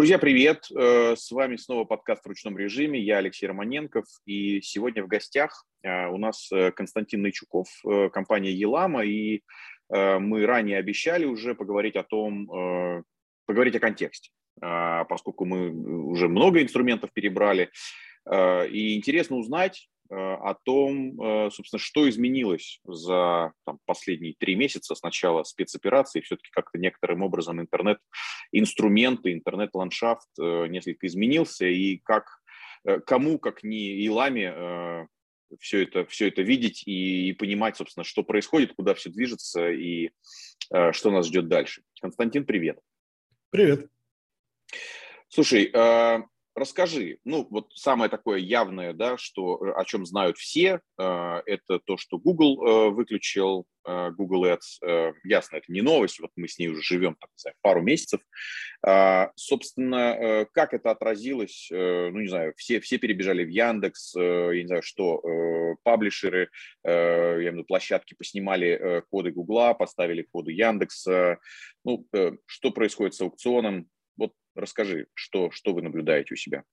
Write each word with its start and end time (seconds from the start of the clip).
Друзья, 0.00 0.18
привет! 0.18 0.64
Э, 0.74 1.14
с 1.14 1.30
вами 1.30 1.56
снова 1.56 1.84
подкаст 1.84 2.24
в 2.24 2.26
ручном 2.26 2.56
режиме. 2.56 2.98
Я 2.98 3.18
Алексей 3.18 3.46
Романенков. 3.46 4.06
И 4.24 4.62
сегодня 4.62 5.04
в 5.04 5.08
гостях 5.08 5.66
э, 5.82 6.06
у 6.06 6.16
нас 6.16 6.50
э, 6.50 6.70
Константин 6.72 7.20
Найчуков, 7.20 7.68
компания 8.10 8.50
Елама. 8.50 9.04
И 9.04 9.42
мы 9.90 10.46
ранее 10.46 10.78
обещали 10.78 11.26
уже 11.26 11.54
поговорить 11.54 11.96
о 11.96 12.02
том, 12.02 13.04
поговорить 13.44 13.76
о 13.76 13.80
контексте, 13.80 14.30
поскольку 14.58 15.44
мы 15.44 15.70
уже 15.70 16.28
много 16.28 16.62
инструментов 16.62 17.10
перебрали. 17.12 17.70
И 18.32 18.96
интересно 18.96 19.36
узнать, 19.36 19.90
о 20.14 20.54
том, 20.64 21.20
э, 21.20 21.50
собственно, 21.50 21.78
что 21.78 22.08
изменилось 22.08 22.80
за 22.84 23.52
там, 23.64 23.78
последние 23.86 24.34
три 24.38 24.56
месяца 24.56 24.94
с 24.94 25.02
начала 25.02 25.44
спецоперации. 25.44 26.20
Все-таки 26.20 26.50
как-то 26.50 26.78
некоторым 26.78 27.22
образом 27.22 27.60
интернет-инструменты, 27.60 29.32
интернет-ландшафт 29.32 30.28
э, 30.40 30.66
несколько 30.66 31.06
изменился, 31.06 31.66
и 31.66 31.98
как 31.98 32.26
кому, 33.04 33.38
как 33.38 33.62
не 33.62 34.06
Иламе, 34.06 35.06
все 35.58 35.82
это, 35.82 36.06
все 36.06 36.28
это 36.28 36.40
видеть 36.40 36.82
и, 36.86 37.28
и 37.28 37.32
понимать, 37.34 37.76
собственно, 37.76 38.04
что 38.04 38.22
происходит, 38.22 38.72
куда 38.72 38.94
все 38.94 39.10
движется 39.10 39.70
и 39.70 40.12
что 40.92 41.10
нас 41.10 41.26
ждет 41.26 41.46
дальше. 41.48 41.82
Константин, 42.00 42.46
привет. 42.46 42.78
Привет. 43.50 43.90
Слушай, 45.28 45.70
Расскажи, 46.60 47.16
ну 47.24 47.46
вот 47.48 47.72
самое 47.72 48.10
такое 48.10 48.38
явное, 48.38 48.92
да, 48.92 49.16
что, 49.16 49.64
э, 49.64 49.72
о 49.72 49.82
чем 49.86 50.04
знают 50.04 50.36
все, 50.36 50.82
э, 50.98 51.42
это 51.46 51.78
то, 51.78 51.96
что 51.96 52.18
Google 52.18 52.62
э, 52.62 52.90
выключил 52.90 53.66
Google 53.82 54.44
Ads. 54.44 55.14
Ясно, 55.24 55.56
это 55.56 55.72
не 55.72 55.80
новость, 55.80 56.20
вот 56.20 56.30
мы 56.36 56.48
с 56.48 56.58
ней 56.58 56.68
уже 56.68 56.82
живем, 56.82 57.16
так 57.18 57.30
сказать, 57.34 57.56
пару 57.62 57.80
месяцев. 57.80 58.20
А, 58.86 59.30
собственно, 59.36 60.46
как 60.52 60.74
это 60.74 60.90
отразилось, 60.90 61.68
ну 61.70 62.18
не 62.18 62.28
знаю, 62.28 62.52
все, 62.58 62.80
все 62.80 62.98
перебежали 62.98 63.42
в 63.42 63.48
Яндекс, 63.48 64.14
я 64.16 64.52
не 64.52 64.66
знаю, 64.66 64.82
что, 64.82 65.22
паблишеры, 65.82 66.50
я 66.84 67.36
имею 67.36 67.52
в 67.52 67.54
виду 67.54 67.64
площадки 67.64 68.12
поснимали 68.12 69.02
коды 69.10 69.30
Гугла, 69.32 69.72
поставили 69.72 70.28
коды 70.30 70.52
Яндекса. 70.52 71.38
Ну, 71.82 72.06
что 72.44 72.72
происходит 72.72 73.14
с 73.14 73.22
аукционом? 73.22 73.88
Расскажи, 74.60 75.06
что, 75.14 75.50
что 75.50 75.72
вы 75.72 75.82
наблюдаете 75.82 76.34
у 76.34 76.36
себя? 76.36 76.64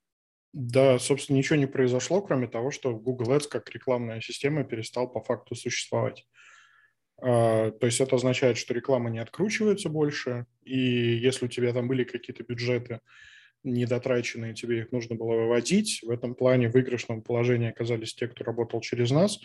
Да, 0.53 0.97
собственно, 0.99 1.37
ничего 1.37 1.57
не 1.57 1.67
произошло, 1.67 2.21
кроме 2.21 2.47
того, 2.47 2.71
что 2.71 2.95
Google 2.95 3.33
Ads 3.33 3.47
как 3.49 3.69
рекламная 3.69 4.21
система 4.21 4.63
перестал 4.63 5.11
по 5.11 5.21
факту 5.21 5.55
существовать. 5.55 6.25
А, 7.21 7.71
то 7.71 7.85
есть 7.85 7.99
это 7.99 8.15
означает, 8.15 8.57
что 8.57 8.73
реклама 8.73 9.09
не 9.09 9.19
откручивается 9.19 9.89
больше, 9.89 10.45
и 10.63 10.77
если 10.77 11.45
у 11.45 11.49
тебя 11.49 11.73
там 11.73 11.87
были 11.87 12.03
какие-то 12.03 12.43
бюджеты 12.43 13.01
недотраченные, 13.71 14.53
тебе 14.53 14.79
их 14.79 14.91
нужно 14.91 15.15
было 15.15 15.33
выводить. 15.35 16.01
В 16.03 16.09
этом 16.09 16.35
плане 16.35 16.69
в 16.69 16.73
выигрышном 16.73 17.21
положении 17.21 17.69
оказались 17.69 18.13
те, 18.13 18.27
кто 18.27 18.43
работал 18.43 18.81
через 18.81 19.11
нас, 19.11 19.39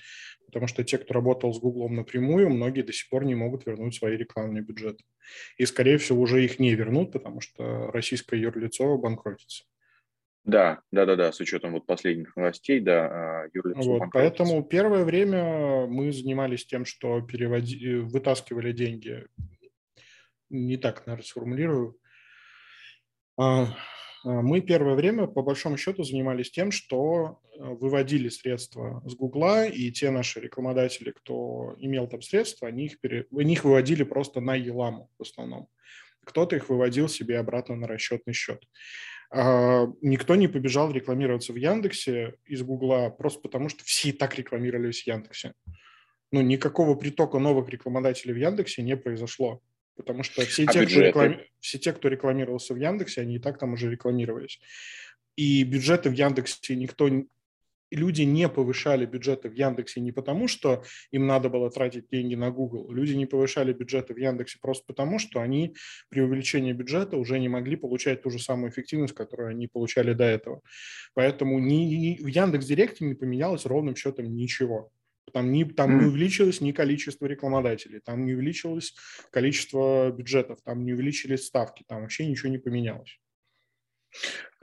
потому 0.46 0.66
что 0.66 0.84
те, 0.84 0.98
кто 0.98 1.14
работал 1.14 1.52
с 1.52 1.58
Гуглом 1.58 1.94
напрямую, 1.94 2.50
многие 2.50 2.82
до 2.82 2.92
сих 2.92 3.08
пор 3.08 3.24
не 3.24 3.34
могут 3.34 3.66
вернуть 3.66 3.94
свои 3.94 4.16
рекламные 4.16 4.62
бюджеты. 4.62 5.04
И, 5.58 5.66
скорее 5.66 5.98
всего, 5.98 6.20
уже 6.20 6.44
их 6.44 6.58
не 6.58 6.74
вернут, 6.74 7.12
потому 7.12 7.40
что 7.40 7.90
российское 7.92 8.40
юрлицо 8.40 8.96
банкротится. 8.98 9.64
Да, 10.44 10.80
да, 10.90 11.06
да, 11.06 11.14
да, 11.14 11.32
с 11.32 11.38
учетом 11.38 11.72
вот 11.72 11.86
последних 11.86 12.34
новостей, 12.34 12.80
да, 12.80 13.42
а, 13.44 13.48
юрлицо 13.54 13.98
вот, 13.98 14.02
Поэтому 14.12 14.64
первое 14.64 15.04
время 15.04 15.86
мы 15.86 16.10
занимались 16.10 16.66
тем, 16.66 16.84
что 16.84 17.20
переводи, 17.20 17.96
вытаскивали 17.96 18.72
деньги, 18.72 19.24
не 20.50 20.76
так, 20.78 21.06
наверное, 21.06 21.24
сформулирую, 21.24 21.96
а, 23.38 23.68
мы 24.24 24.60
первое 24.60 24.94
время, 24.94 25.26
по 25.26 25.42
большому 25.42 25.76
счету, 25.76 26.04
занимались 26.04 26.50
тем, 26.50 26.70
что 26.70 27.40
э, 27.58 27.62
выводили 27.62 28.28
средства 28.28 29.02
с 29.04 29.14
Гугла, 29.14 29.66
и 29.66 29.90
те 29.90 30.10
наши 30.10 30.40
рекламодатели, 30.40 31.10
кто 31.10 31.74
имел 31.78 32.06
там 32.06 32.22
средства, 32.22 32.68
они 32.68 32.86
их, 32.86 33.00
пере... 33.00 33.26
они 33.36 33.54
их 33.54 33.64
выводили 33.64 34.04
просто 34.04 34.40
на 34.40 34.54
Еламу 34.54 35.10
в 35.18 35.22
основном. 35.22 35.68
Кто-то 36.24 36.56
их 36.56 36.68
выводил 36.68 37.08
себе 37.08 37.38
обратно 37.38 37.74
на 37.74 37.88
расчетный 37.88 38.32
счет. 38.32 38.62
А, 39.30 39.86
никто 40.02 40.34
не 40.36 40.46
побежал 40.46 40.92
рекламироваться 40.92 41.52
в 41.52 41.56
Яндексе 41.56 42.34
из 42.44 42.62
Гугла 42.62 43.08
просто 43.08 43.40
потому, 43.40 43.68
что 43.68 43.82
все 43.84 44.10
и 44.10 44.12
так 44.12 44.36
рекламировались 44.36 45.02
в 45.02 45.06
Яндексе. 45.06 45.54
Ну, 46.30 46.42
никакого 46.42 46.94
притока 46.94 47.38
новых 47.38 47.68
рекламодателей 47.70 48.34
в 48.34 48.38
Яндексе 48.38 48.82
не 48.82 48.96
произошло. 48.96 49.62
Потому 49.96 50.22
что 50.22 50.42
все, 50.42 50.64
а 50.64 50.72
те, 50.72 50.86
кто 50.86 51.00
реклами... 51.00 51.50
все 51.60 51.78
те, 51.78 51.92
кто 51.92 52.08
рекламировался 52.08 52.74
в 52.74 52.78
Яндексе, 52.78 53.20
они 53.20 53.36
и 53.36 53.38
так 53.38 53.58
там 53.58 53.74
уже 53.74 53.90
рекламировались. 53.90 54.60
И 55.36 55.64
бюджеты 55.64 56.10
в 56.10 56.14
Яндексе 56.14 56.76
никто... 56.76 57.08
Люди 57.90 58.22
не 58.22 58.48
повышали 58.48 59.04
бюджеты 59.04 59.50
в 59.50 59.52
Яндексе 59.52 60.00
не 60.00 60.12
потому, 60.12 60.48
что 60.48 60.82
им 61.10 61.26
надо 61.26 61.50
было 61.50 61.70
тратить 61.70 62.08
деньги 62.10 62.34
на 62.34 62.50
Google. 62.50 62.90
Люди 62.90 63.12
не 63.12 63.26
повышали 63.26 63.74
бюджеты 63.74 64.14
в 64.14 64.16
Яндексе 64.16 64.58
просто 64.62 64.84
потому, 64.86 65.18
что 65.18 65.42
они 65.42 65.76
при 66.08 66.22
увеличении 66.22 66.72
бюджета 66.72 67.18
уже 67.18 67.38
не 67.38 67.50
могли 67.50 67.76
получать 67.76 68.22
ту 68.22 68.30
же 68.30 68.38
самую 68.38 68.70
эффективность, 68.70 69.14
которую 69.14 69.50
они 69.50 69.68
получали 69.68 70.14
до 70.14 70.24
этого. 70.24 70.62
Поэтому 71.12 71.58
ни, 71.58 71.74
ни, 71.74 72.16
в 72.16 72.28
Яндекс.Директе 72.28 73.04
не 73.04 73.12
поменялось 73.12 73.66
ровным 73.66 73.94
счетом 73.94 74.34
ничего. 74.34 74.90
Там, 75.32 75.52
не, 75.52 75.64
там 75.64 75.98
не 75.98 76.06
увеличилось 76.06 76.60
ни 76.60 76.72
количество 76.72 77.26
рекламодателей, 77.26 78.00
там 78.00 78.24
не 78.24 78.34
увеличилось 78.34 78.94
количество 79.30 80.10
бюджетов, 80.10 80.60
там 80.62 80.84
не 80.84 80.92
увеличились 80.92 81.46
ставки, 81.46 81.84
там 81.86 82.02
вообще 82.02 82.26
ничего 82.26 82.50
не 82.50 82.58
поменялось. 82.58 83.18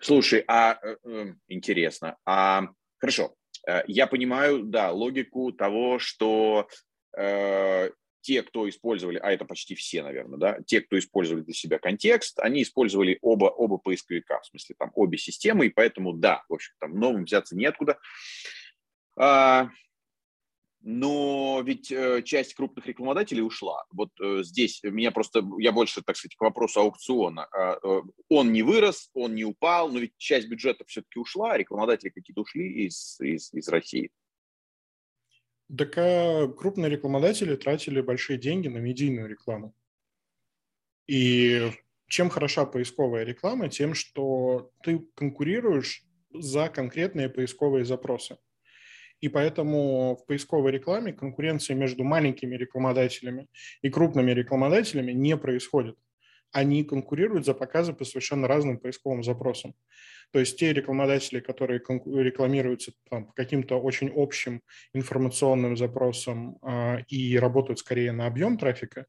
Слушай, 0.01 0.43
а 0.47 0.79
э, 0.81 0.95
эм, 1.03 1.41
интересно, 1.47 2.17
а 2.25 2.67
хорошо, 2.99 3.35
э, 3.67 3.81
я 3.87 4.07
понимаю, 4.07 4.63
да, 4.63 4.91
логику 4.91 5.51
того, 5.51 5.99
что 5.99 6.69
э, 7.17 7.89
те, 8.21 8.43
кто 8.43 8.67
использовали, 8.69 9.17
а 9.17 9.31
это 9.31 9.45
почти 9.45 9.75
все, 9.75 10.03
наверное, 10.03 10.37
да, 10.37 10.57
те, 10.65 10.81
кто 10.81 10.97
использовали 10.97 11.43
для 11.43 11.53
себя 11.53 11.79
контекст, 11.79 12.39
они 12.39 12.61
использовали 12.61 13.17
оба, 13.21 13.45
оба 13.45 13.77
поисковика, 13.77 14.39
в 14.39 14.45
смысле 14.45 14.75
там 14.77 14.91
обе 14.93 15.17
системы, 15.17 15.67
и 15.67 15.69
поэтому, 15.69 16.13
да, 16.13 16.43
в 16.47 16.53
общем, 16.53 16.73
там 16.79 16.99
новым 16.99 17.25
взяться 17.25 17.55
неоткуда. 17.55 17.97
А, 19.17 19.69
но 20.81 21.61
ведь 21.65 21.91
э, 21.91 22.21
часть 22.23 22.53
крупных 22.53 22.85
рекламодателей 22.87 23.41
ушла. 23.41 23.83
Вот 23.91 24.09
э, 24.21 24.43
здесь 24.43 24.81
меня 24.83 25.11
просто, 25.11 25.45
я 25.57 25.71
больше, 25.71 26.01
так 26.01 26.15
сказать, 26.15 26.35
к 26.35 26.41
вопросу 26.41 26.79
аукциона. 26.79 27.47
Э, 27.53 27.75
э, 27.83 28.01
он 28.29 28.53
не 28.53 28.61
вырос, 28.61 29.09
он 29.13 29.35
не 29.35 29.43
упал, 29.43 29.91
но 29.91 29.99
ведь 29.99 30.17
часть 30.17 30.47
бюджета 30.47 30.85
все-таки 30.87 31.19
ушла, 31.19 31.57
рекламодатели 31.57 32.09
какие-то 32.09 32.41
ушли 32.41 32.85
из, 32.85 33.19
из, 33.19 33.53
из 33.53 33.67
России. 33.67 34.09
Так 35.75 35.97
а 35.97 36.47
крупные 36.47 36.89
рекламодатели 36.89 37.55
тратили 37.55 38.01
большие 38.01 38.39
деньги 38.39 38.69
на 38.69 38.77
медийную 38.77 39.27
рекламу. 39.27 39.75
И 41.07 41.71
чем 42.07 42.29
хороша 42.29 42.65
поисковая 42.65 43.23
реклама? 43.23 43.69
Тем, 43.69 43.93
что 43.93 44.71
ты 44.83 44.99
конкурируешь 45.15 46.05
за 46.33 46.69
конкретные 46.69 47.29
поисковые 47.29 47.83
запросы. 47.83 48.37
И 49.21 49.29
поэтому 49.29 50.15
в 50.15 50.25
поисковой 50.25 50.71
рекламе 50.71 51.13
конкуренции 51.13 51.73
между 51.73 52.03
маленькими 52.03 52.55
рекламодателями 52.55 53.47
и 53.81 53.89
крупными 53.89 54.31
рекламодателями 54.31 55.11
не 55.11 55.35
происходит. 55.37 55.95
Они 56.51 56.83
конкурируют 56.83 57.45
за 57.45 57.53
показы 57.53 57.93
по 57.93 58.05
совершенно 58.05 58.47
разным 58.47 58.79
поисковым 58.79 59.23
запросам. 59.23 59.75
То 60.31 60.39
есть 60.39 60.59
те 60.59 60.73
рекламодатели, 60.73 61.39
которые 61.39 61.79
рекламируются 61.79 62.91
там, 63.09 63.25
по 63.25 63.33
каким-то 63.33 63.77
очень 63.77 64.11
общим 64.15 64.61
информационным 64.93 65.75
запросам 65.75 66.57
э, 66.61 67.01
и 67.07 67.37
работают 67.37 67.79
скорее 67.79 68.11
на 68.11 68.27
объем 68.27 68.57
трафика, 68.57 69.05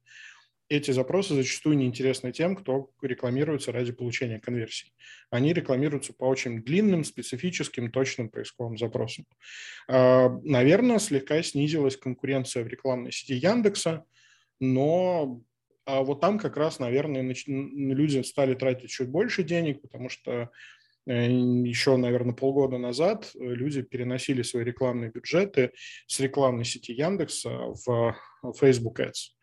эти 0.71 0.93
запросы 0.93 1.35
зачастую 1.35 1.77
неинтересны 1.77 2.31
тем, 2.31 2.55
кто 2.55 2.91
рекламируется 3.03 3.73
ради 3.73 3.91
получения 3.91 4.39
конверсий. 4.39 4.95
Они 5.29 5.53
рекламируются 5.53 6.13
по 6.13 6.25
очень 6.25 6.63
длинным, 6.63 7.03
специфическим, 7.03 7.91
точным 7.91 8.29
поисковым 8.31 8.79
запросам. 8.79 9.27
А, 9.89 10.29
наверное, 10.45 11.01
слегка 11.01 11.43
снизилась 11.43 11.97
конкуренция 11.97 12.63
в 12.63 12.69
рекламной 12.69 13.11
сети 13.11 13.35
Яндекса, 13.35 14.05
но 14.61 15.43
а 15.87 16.03
вот 16.03 16.21
там 16.21 16.39
как 16.39 16.57
раз, 16.57 16.79
наверное, 16.79 17.35
люди 17.47 18.23
стали 18.23 18.55
тратить 18.55 18.91
чуть 18.91 19.09
больше 19.09 19.43
денег, 19.43 19.83
потому 19.83 20.09
что 20.09 20.51
э, 21.07 21.27
еще, 21.27 21.97
наверное, 21.97 22.35
полгода 22.35 22.79
назад 22.79 23.33
люди 23.35 23.83
переносили 23.83 24.43
свои 24.43 24.63
рекламные 24.63 25.11
бюджеты 25.11 25.73
с 26.07 26.21
рекламной 26.21 26.65
сети 26.65 26.93
Яндекса 26.93 27.51
в 27.85 28.15
Facebook 28.55 29.01
Ads. 29.01 29.40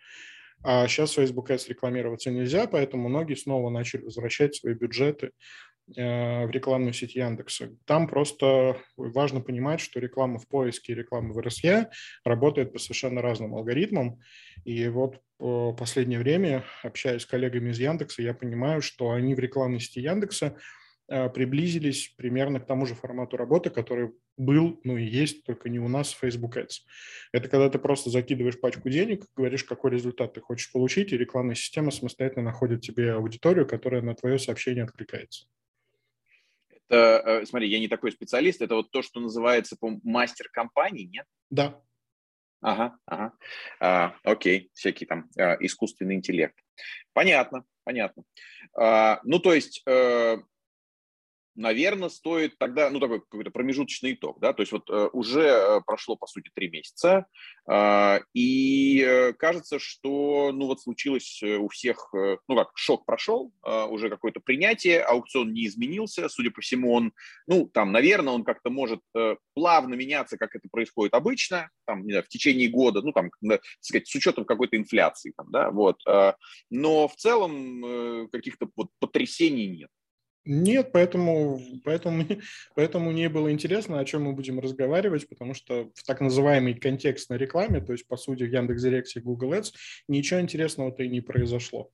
А 0.64 0.88
сейчас 0.88 1.14
Facebook 1.14 1.50
Ads 1.50 1.70
рекламироваться 1.70 2.32
нельзя, 2.32 2.68
поэтому 2.68 3.10
многие 3.10 3.36
снова 3.36 3.70
начали 3.70 4.02
возвращать 4.02 4.56
свои 4.56 4.74
бюджеты 4.74 5.32
э, 5.96 6.46
в 6.46 6.52
рекламную 6.52 6.94
сеть 6.94 7.16
Яндекса. 7.16 7.70
Там 7.86 8.08
просто 8.08 8.78
важно 8.98 9.42
понимать, 9.42 9.80
что 9.80 10.00
реклама 10.00 10.40
в 10.40 10.48
поиске 10.48 10.94
и 10.94 10.96
реклама 10.96 11.34
в 11.34 11.40
РСЯ 11.40 11.90
работает 12.24 12.74
по 12.74 12.80
совершенно 12.80 13.22
разным 13.22 13.56
алгоритмам. 13.56 14.20
И 14.66 14.88
вот 14.88 15.20
в 15.40 15.74
последнее 15.74 16.20
время, 16.20 16.64
общаясь 16.84 17.22
с 17.22 17.26
коллегами 17.26 17.70
из 17.70 17.80
Яндекса, 17.80 18.24
я 18.24 18.34
понимаю, 18.34 18.82
что 18.82 19.12
они 19.12 19.36
в 19.36 19.40
рекламной 19.40 19.80
сети 19.80 20.02
Яндекса 20.02 20.56
Э, 20.56 20.60
приблизились 21.08 22.14
примерно 22.18 22.60
к 22.60 22.66
тому 22.66 22.86
же 22.86 22.94
формату 22.94 23.38
работы, 23.38 23.70
который 23.70 24.12
был, 24.38 24.80
ну 24.84 24.98
и 24.98 25.04
есть, 25.04 25.44
только 25.44 25.70
не 25.70 25.80
у 25.80 25.88
нас 25.88 26.14
в 26.14 26.20
Facebook 26.20 26.58
Ads. 26.58 26.82
Это 27.32 27.50
когда 27.50 27.70
ты 27.70 27.80
просто 27.80 28.10
закидываешь 28.10 28.60
пачку 28.60 28.90
денег, 28.90 29.26
говоришь, 29.36 29.64
какой 29.64 29.92
результат 29.92 30.34
ты 30.34 30.42
хочешь 30.42 30.72
получить, 30.72 31.12
и 31.12 31.18
рекламная 31.18 31.56
система 31.56 31.92
самостоятельно 31.92 32.44
находит 32.44 32.82
тебе 32.82 33.14
аудиторию, 33.14 33.68
которая 33.68 34.02
на 34.02 34.16
твое 34.16 34.38
сообщение 34.38 34.84
откликается. 34.84 35.48
Это, 36.70 37.24
э, 37.26 37.46
смотри, 37.46 37.70
я 37.70 37.80
не 37.80 37.88
такой 37.88 38.12
специалист, 38.12 38.62
это 38.62 38.76
вот 38.76 38.92
то, 38.92 39.02
что 39.02 39.20
называется 39.20 39.76
мастер 40.04 40.50
компании, 40.50 41.04
нет? 41.06 41.26
Да. 41.50 41.82
Ага, 42.62 42.98
ага. 43.06 43.34
А, 43.80 44.16
окей, 44.24 44.72
всякий 44.74 45.06
там 45.06 45.30
а, 45.38 45.58
искусственный 45.60 46.16
интеллект. 46.16 46.56
Понятно, 47.14 47.66
понятно. 47.84 48.24
А, 48.76 49.20
ну, 49.24 49.40
то 49.40 49.54
есть 49.54 49.84
э, 49.86 50.38
наверное, 51.58 52.10
стоит 52.10 52.58
тогда, 52.58 52.90
ну, 52.90 53.00
такой 53.00 53.20
какой-то 53.20 53.52
промежуточный 53.52 54.14
итог, 54.14 54.40
да, 54.40 54.54
то 54.54 54.62
есть 54.62 54.72
вот 54.72 54.90
э, 54.90 55.10
уже 55.12 55.42
э, 55.42 55.82
прошло, 55.86 56.16
по 56.16 56.28
сути, 56.28 56.52
три 56.54 56.70
месяца, 56.70 57.26
э, 57.70 58.20
и 58.34 59.02
э, 59.02 59.34
кажется, 59.34 59.80
что, 59.80 60.52
ну, 60.54 60.68
вот 60.68 60.82
случилось 60.82 61.42
у 61.44 61.68
всех, 61.68 62.14
ну, 62.14 62.56
как, 62.56 62.70
шок 62.76 63.06
прошел, 63.06 63.52
э, 63.66 63.86
уже 63.86 64.10
какое-то 64.10 64.40
принятие, 64.40 65.02
аукцион 65.02 65.52
не 65.52 65.66
изменился, 65.66 66.30
судя 66.30 66.52
по 66.52 66.62
всему, 66.62 66.94
он, 66.94 67.12
ну, 67.48 67.68
там, 67.68 67.92
наверное, 67.92 68.34
он 68.34 68.44
как-то 68.44 68.70
может 68.70 69.02
плавно 69.54 69.96
меняться, 69.96 70.38
как 70.38 70.56
это 70.56 70.70
происходит 70.72 71.16
обычно, 71.16 71.70
там, 71.86 72.06
не 72.06 72.12
знаю, 72.12 72.24
в 72.24 72.30
течение 72.30 72.70
года, 72.70 73.02
ну, 73.02 73.12
там, 73.12 73.32
так 73.48 73.62
сказать, 73.80 74.08
с 74.08 74.16
учетом 74.16 74.46
какой-то 74.46 74.78
инфляции, 74.78 75.34
там, 75.36 75.52
да, 75.52 75.72
вот, 75.72 75.98
э, 76.08 76.34
но 76.70 77.08
в 77.08 77.16
целом 77.16 78.30
каких-то 78.32 78.70
вот 78.76 78.90
потрясений 79.00 79.68
нет. 79.68 79.90
Нет, 80.50 80.92
поэтому, 80.94 81.62
поэтому, 81.84 82.24
поэтому 82.76 83.12
мне 83.12 83.30
было 83.30 83.52
интересно, 83.52 84.00
о 84.00 84.06
чем 84.06 84.24
мы 84.24 84.34
будем 84.34 84.60
разговаривать, 84.60 85.28
потому 85.28 85.54
что 85.54 85.92
в 85.94 86.04
так 86.04 86.22
называемой 86.22 86.74
контекстной 86.74 87.38
рекламе, 87.38 87.82
то 87.82 87.92
есть, 87.92 88.08
по 88.08 88.18
сути, 88.18 88.44
в 88.44 88.52
Яндекс.Директе 88.52 89.20
и 89.20 89.24
Google 89.24 89.54
Ads, 89.54 89.74
ничего 90.08 90.40
интересного-то 90.40 91.04
и 91.04 91.10
не 91.10 91.22
произошло. 91.22 91.92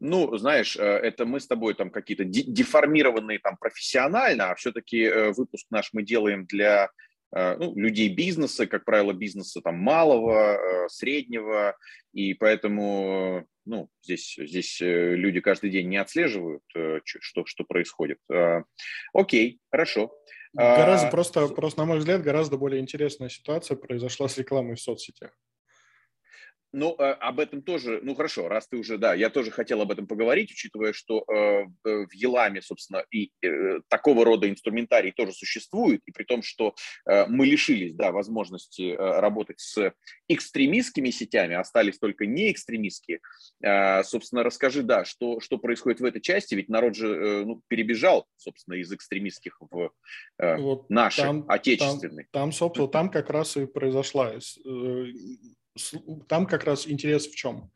Ну, 0.00 0.36
знаешь, 0.36 0.76
э, 0.76 0.82
это 0.82 1.26
мы 1.26 1.38
с 1.38 1.46
тобой 1.46 1.74
там 1.74 1.90
какие-то 1.90 2.24
деформированные 2.24 3.38
там 3.38 3.56
профессионально, 3.56 4.50
а 4.50 4.54
все-таки 4.54 5.02
э, 5.02 5.32
выпуск 5.32 5.66
наш 5.70 5.92
мы 5.92 6.02
делаем 6.02 6.46
для 6.46 6.90
Э, 7.34 7.56
ну, 7.58 7.74
людей 7.76 8.08
бизнеса, 8.08 8.66
как 8.66 8.84
правило, 8.84 9.12
бизнеса 9.12 9.60
там 9.60 9.76
малого, 9.76 10.88
среднего, 10.88 11.76
и 12.12 12.34
поэтому 12.34 13.46
ну, 13.66 13.90
здесь, 14.02 14.36
здесь 14.38 14.80
э, 14.80 15.14
люди 15.16 15.40
каждый 15.40 15.70
день 15.70 15.88
не 15.88 15.96
отслеживают, 15.98 16.62
что, 17.04 17.44
что 17.44 17.64
происходит. 17.64 18.18
Окей, 19.12 19.60
хорошо. 19.70 20.12
Гораздо 20.54 21.10
просто, 21.10 21.48
просто, 21.48 21.80
на 21.80 21.86
мой 21.86 21.98
взгляд, 21.98 22.22
гораздо 22.22 22.56
более 22.56 22.80
интересная 22.80 23.28
ситуация 23.28 23.76
произошла 23.76 24.28
с 24.28 24.38
рекламой 24.38 24.76
в 24.76 24.80
соцсетях. 24.80 25.32
Ну, 26.72 26.94
э, 26.98 27.12
об 27.12 27.40
этом 27.40 27.62
тоже, 27.62 28.00
ну 28.02 28.14
хорошо, 28.14 28.48
раз 28.48 28.68
ты 28.68 28.76
уже, 28.76 28.98
да, 28.98 29.14
я 29.14 29.30
тоже 29.30 29.50
хотел 29.50 29.80
об 29.80 29.90
этом 29.90 30.06
поговорить, 30.06 30.50
учитывая, 30.50 30.92
что 30.92 31.20
э, 31.20 31.64
в 31.84 32.12
Еламе, 32.12 32.60
собственно, 32.60 33.04
и 33.10 33.30
э, 33.42 33.80
такого 33.88 34.24
рода 34.24 34.48
инструментарий 34.48 35.12
тоже 35.12 35.32
существует, 35.32 36.02
и 36.06 36.12
при 36.12 36.24
том, 36.24 36.42
что 36.42 36.74
э, 37.08 37.26
мы 37.26 37.46
лишились, 37.46 37.94
да, 37.94 38.12
возможности 38.12 38.92
э, 38.92 38.96
работать 38.96 39.60
с 39.60 39.92
экстремистскими 40.28 41.10
сетями, 41.10 41.54
остались 41.54 41.98
только 41.98 42.26
не 42.26 42.50
экстремистские. 42.50 43.20
Э, 43.62 44.02
собственно, 44.02 44.42
расскажи, 44.42 44.82
да, 44.82 45.04
что, 45.04 45.40
что 45.40 45.58
происходит 45.58 46.00
в 46.00 46.04
этой 46.04 46.20
части, 46.20 46.54
ведь 46.54 46.68
народ 46.68 46.94
же 46.94 47.44
ну, 47.46 47.62
перебежал, 47.68 48.26
собственно, 48.36 48.74
из 48.74 48.92
экстремистских 48.92 49.56
в 49.60 49.90
вот 50.38 50.90
наши, 50.90 51.22
там, 51.22 51.44
отечественные. 51.48 52.26
Там, 52.32 52.42
там, 52.42 52.52
собственно, 52.52 52.88
там 52.88 53.10
как 53.10 53.30
раз 53.30 53.56
и 53.56 53.66
произошла 53.66 54.32
там 56.28 56.46
как 56.46 56.64
раз 56.64 56.86
интерес 56.86 57.26
в 57.26 57.34
чем? 57.34 57.70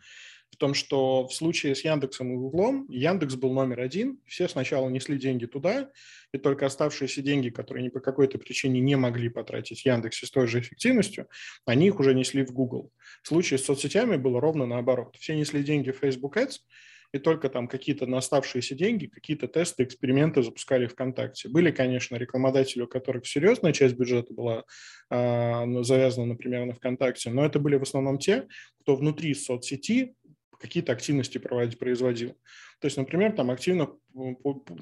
В 0.51 0.57
том, 0.57 0.75
что 0.75 1.29
в 1.29 1.33
случае 1.33 1.75
с 1.75 1.85
Яндексом 1.85 2.33
и 2.33 2.37
Гуглом 2.37 2.87
Яндекс 2.91 3.37
был 3.37 3.53
номер 3.53 3.81
один, 3.81 4.21
все 4.27 4.49
сначала 4.49 4.89
несли 4.89 5.17
деньги 5.17 5.47
туда, 5.47 5.91
и 6.33 6.39
только 6.39 6.67
оставшиеся 6.67 7.23
деньги, 7.23 7.51
которые 7.51 7.83
они 7.83 7.91
по 7.91 8.01
какой-то 8.01 8.39
причине 8.39 8.81
не 8.81 8.97
могли 8.97 9.29
потратить 9.29 9.85
Яндексе 9.85 10.27
с 10.27 10.31
той 10.31 10.49
же 10.49 10.59
эффективностью, 10.61 11.29
они 11.67 11.87
их 11.87 12.01
уже 12.01 12.15
несли 12.15 12.45
в 12.45 12.53
Google. 12.53 12.93
В 13.23 13.29
случае 13.29 13.59
с 13.59 13.65
соцсетями 13.65 14.17
было 14.17 14.41
ровно 14.41 14.67
наоборот. 14.67 15.17
Все 15.21 15.37
несли 15.37 15.63
деньги 15.63 15.93
в 15.93 15.99
Facebook 15.99 16.37
Ads, 16.37 16.57
и 17.13 17.19
только 17.19 17.49
там 17.49 17.69
какие-то 17.69 18.07
на 18.07 18.19
оставшиеся 18.19 18.75
деньги, 18.75 19.07
какие-то 19.07 19.49
тесты, 19.49 19.85
эксперименты 19.85 20.43
запускали 20.43 20.87
ВКонтакте. 20.87 21.49
Были, 21.49 21.71
конечно, 21.71 22.17
рекламодатели, 22.17 22.83
у 22.83 22.89
которых 22.89 23.27
серьезная 23.27 23.73
часть 23.73 23.97
бюджета 23.97 24.33
была 24.33 24.65
э, 25.11 25.83
завязана, 25.83 26.27
например, 26.27 26.67
на 26.67 26.75
ВКонтакте, 26.75 27.31
но 27.31 27.45
это 27.45 27.59
были 27.59 27.77
в 27.77 27.83
основном 27.83 28.19
те, 28.19 28.47
кто 28.81 28.97
внутри 28.97 29.35
соцсети 29.35 30.15
какие-то 30.61 30.93
активности 30.93 31.39
производил. 31.39 32.37
То 32.81 32.87
есть, 32.87 32.97
например, 32.97 33.33
там 33.33 33.51
активно 33.51 33.91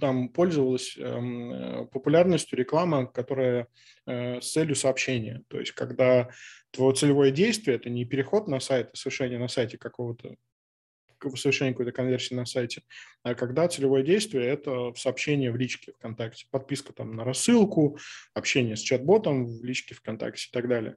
там 0.00 0.28
пользовалась 0.28 0.96
э, 0.96 1.86
популярностью 1.92 2.58
реклама, 2.58 3.06
которая 3.06 3.68
э, 4.06 4.40
с 4.40 4.52
целью 4.52 4.74
сообщения. 4.74 5.42
То 5.48 5.58
есть, 5.60 5.72
когда 5.72 6.28
твое 6.70 6.94
целевое 6.94 7.30
действие– 7.30 7.76
это 7.78 7.90
не 7.90 8.04
переход 8.04 8.48
на 8.48 8.60
сайт, 8.60 8.90
а 8.92 8.96
совершение 8.96 9.38
на 9.38 9.48
сайте 9.48 9.78
какого-то 9.78 10.36
совершения 11.36 11.72
какой-то 11.72 11.92
конверсии 11.92 12.34
на 12.34 12.46
сайте, 12.46 12.82
а 13.22 13.34
когда 13.34 13.68
целевое 13.68 14.02
действие– 14.02 14.46
это 14.46 14.92
сообщение 14.96 15.50
в 15.50 15.56
личке 15.56 15.92
ВКонтакте, 15.92 16.46
подписка 16.50 16.92
там 16.92 17.12
на 17.12 17.24
рассылку, 17.24 17.98
общение 18.34 18.76
с 18.76 18.80
чат-ботом 18.80 19.46
в 19.46 19.64
личке 19.64 19.94
ВКонтакте 19.94 20.48
и 20.48 20.52
так 20.52 20.68
далее. 20.68 20.96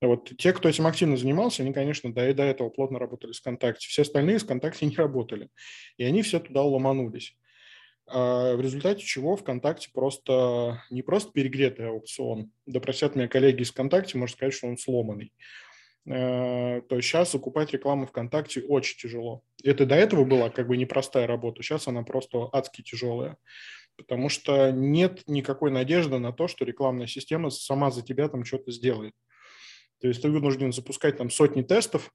Вот 0.00 0.32
те, 0.36 0.52
кто 0.52 0.68
этим 0.68 0.86
активно 0.86 1.16
занимался, 1.16 1.62
они, 1.62 1.72
конечно, 1.72 2.12
до, 2.12 2.32
до 2.34 2.42
этого 2.42 2.70
плотно 2.70 2.98
работали 2.98 3.32
с 3.32 3.40
ВКонтакте. 3.40 3.88
Все 3.88 4.02
остальные 4.02 4.38
с 4.38 4.44
ВКонтакте 4.44 4.86
не 4.86 4.96
работали. 4.96 5.48
И 5.96 6.04
они 6.04 6.22
все 6.22 6.40
туда 6.40 6.62
ломанулись 6.62 7.36
а 8.12 8.56
в 8.56 8.60
результате 8.60 9.04
чего 9.04 9.36
ВКонтакте 9.36 9.88
просто 9.92 10.82
не 10.90 11.02
просто 11.02 11.30
перегретый 11.32 11.88
аукцион, 11.88 12.50
да 12.66 12.80
просят 12.80 13.14
меня 13.14 13.28
коллеги 13.28 13.62
из 13.62 13.70
ВКонтакте, 13.70 14.18
можно 14.18 14.34
сказать, 14.34 14.54
что 14.54 14.66
он 14.66 14.76
сломанный. 14.76 15.32
Э, 16.06 16.80
то 16.88 17.00
сейчас 17.00 17.32
закупать 17.32 17.72
рекламу 17.72 18.06
ВКонтакте 18.06 18.62
очень 18.62 18.98
тяжело. 18.98 19.42
Это 19.62 19.84
до 19.84 19.94
этого 19.94 20.24
была 20.24 20.50
как 20.50 20.66
бы 20.66 20.76
непростая 20.76 21.26
работа, 21.26 21.62
сейчас 21.62 21.88
она 21.88 22.02
просто 22.02 22.48
адски 22.52 22.82
тяжелая, 22.82 23.36
потому 23.96 24.28
что 24.30 24.70
нет 24.70 25.22
никакой 25.26 25.70
надежды 25.70 26.18
на 26.18 26.32
то, 26.32 26.48
что 26.48 26.64
рекламная 26.64 27.06
система 27.06 27.50
сама 27.50 27.90
за 27.90 28.02
тебя 28.02 28.28
там 28.28 28.44
что-то 28.44 28.72
сделает. 28.72 29.12
То 30.00 30.08
есть 30.08 30.22
ты 30.22 30.30
вынужден 30.30 30.72
запускать 30.72 31.18
там 31.18 31.28
сотни 31.28 31.62
тестов, 31.62 32.10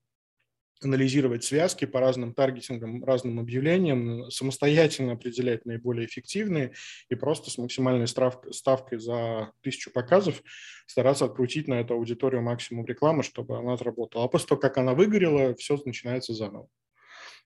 анализировать 0.82 1.44
связки 1.44 1.86
по 1.86 2.00
разным 2.00 2.34
таргетингам, 2.34 3.04
разным 3.04 3.40
объявлениям, 3.40 4.30
самостоятельно 4.30 5.14
определять 5.14 5.66
наиболее 5.66 6.06
эффективные 6.06 6.74
и 7.10 7.16
просто 7.16 7.50
с 7.50 7.58
максимальной 7.58 8.08
ставкой 8.08 9.00
за 9.00 9.52
тысячу 9.62 9.92
показов 9.92 10.42
стараться 10.86 11.26
открутить 11.26 11.68
на 11.68 11.76
эту 11.76 11.94
аудиторию 11.94 12.42
максимум 12.42 12.86
рекламы, 12.86 13.24
чтобы 13.24 13.58
она 13.58 13.74
отработала. 13.74 14.26
А 14.26 14.28
после 14.28 14.50
того, 14.50 14.62
как 14.62 14.78
она 14.78 14.94
выгорела, 14.94 15.56
все 15.56 15.80
начинается 15.86 16.34
заново. 16.34 16.68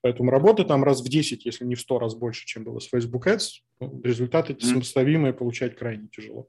Поэтому 0.01 0.31
работы 0.31 0.63
там 0.63 0.83
раз 0.83 1.01
в 1.01 1.09
10, 1.09 1.45
если 1.45 1.65
не 1.65 1.75
в 1.75 1.81
100 1.81 1.99
раз 1.99 2.15
больше, 2.15 2.45
чем 2.45 2.63
было 2.63 2.79
с 2.79 2.87
Facebook 2.87 3.27
Ads. 3.27 3.49
Ну, 3.81 4.01
результаты 4.03 4.53
эти 4.53 4.65
сопоставимые 4.65 5.33
получать 5.33 5.75
крайне 5.75 6.07
тяжело. 6.07 6.47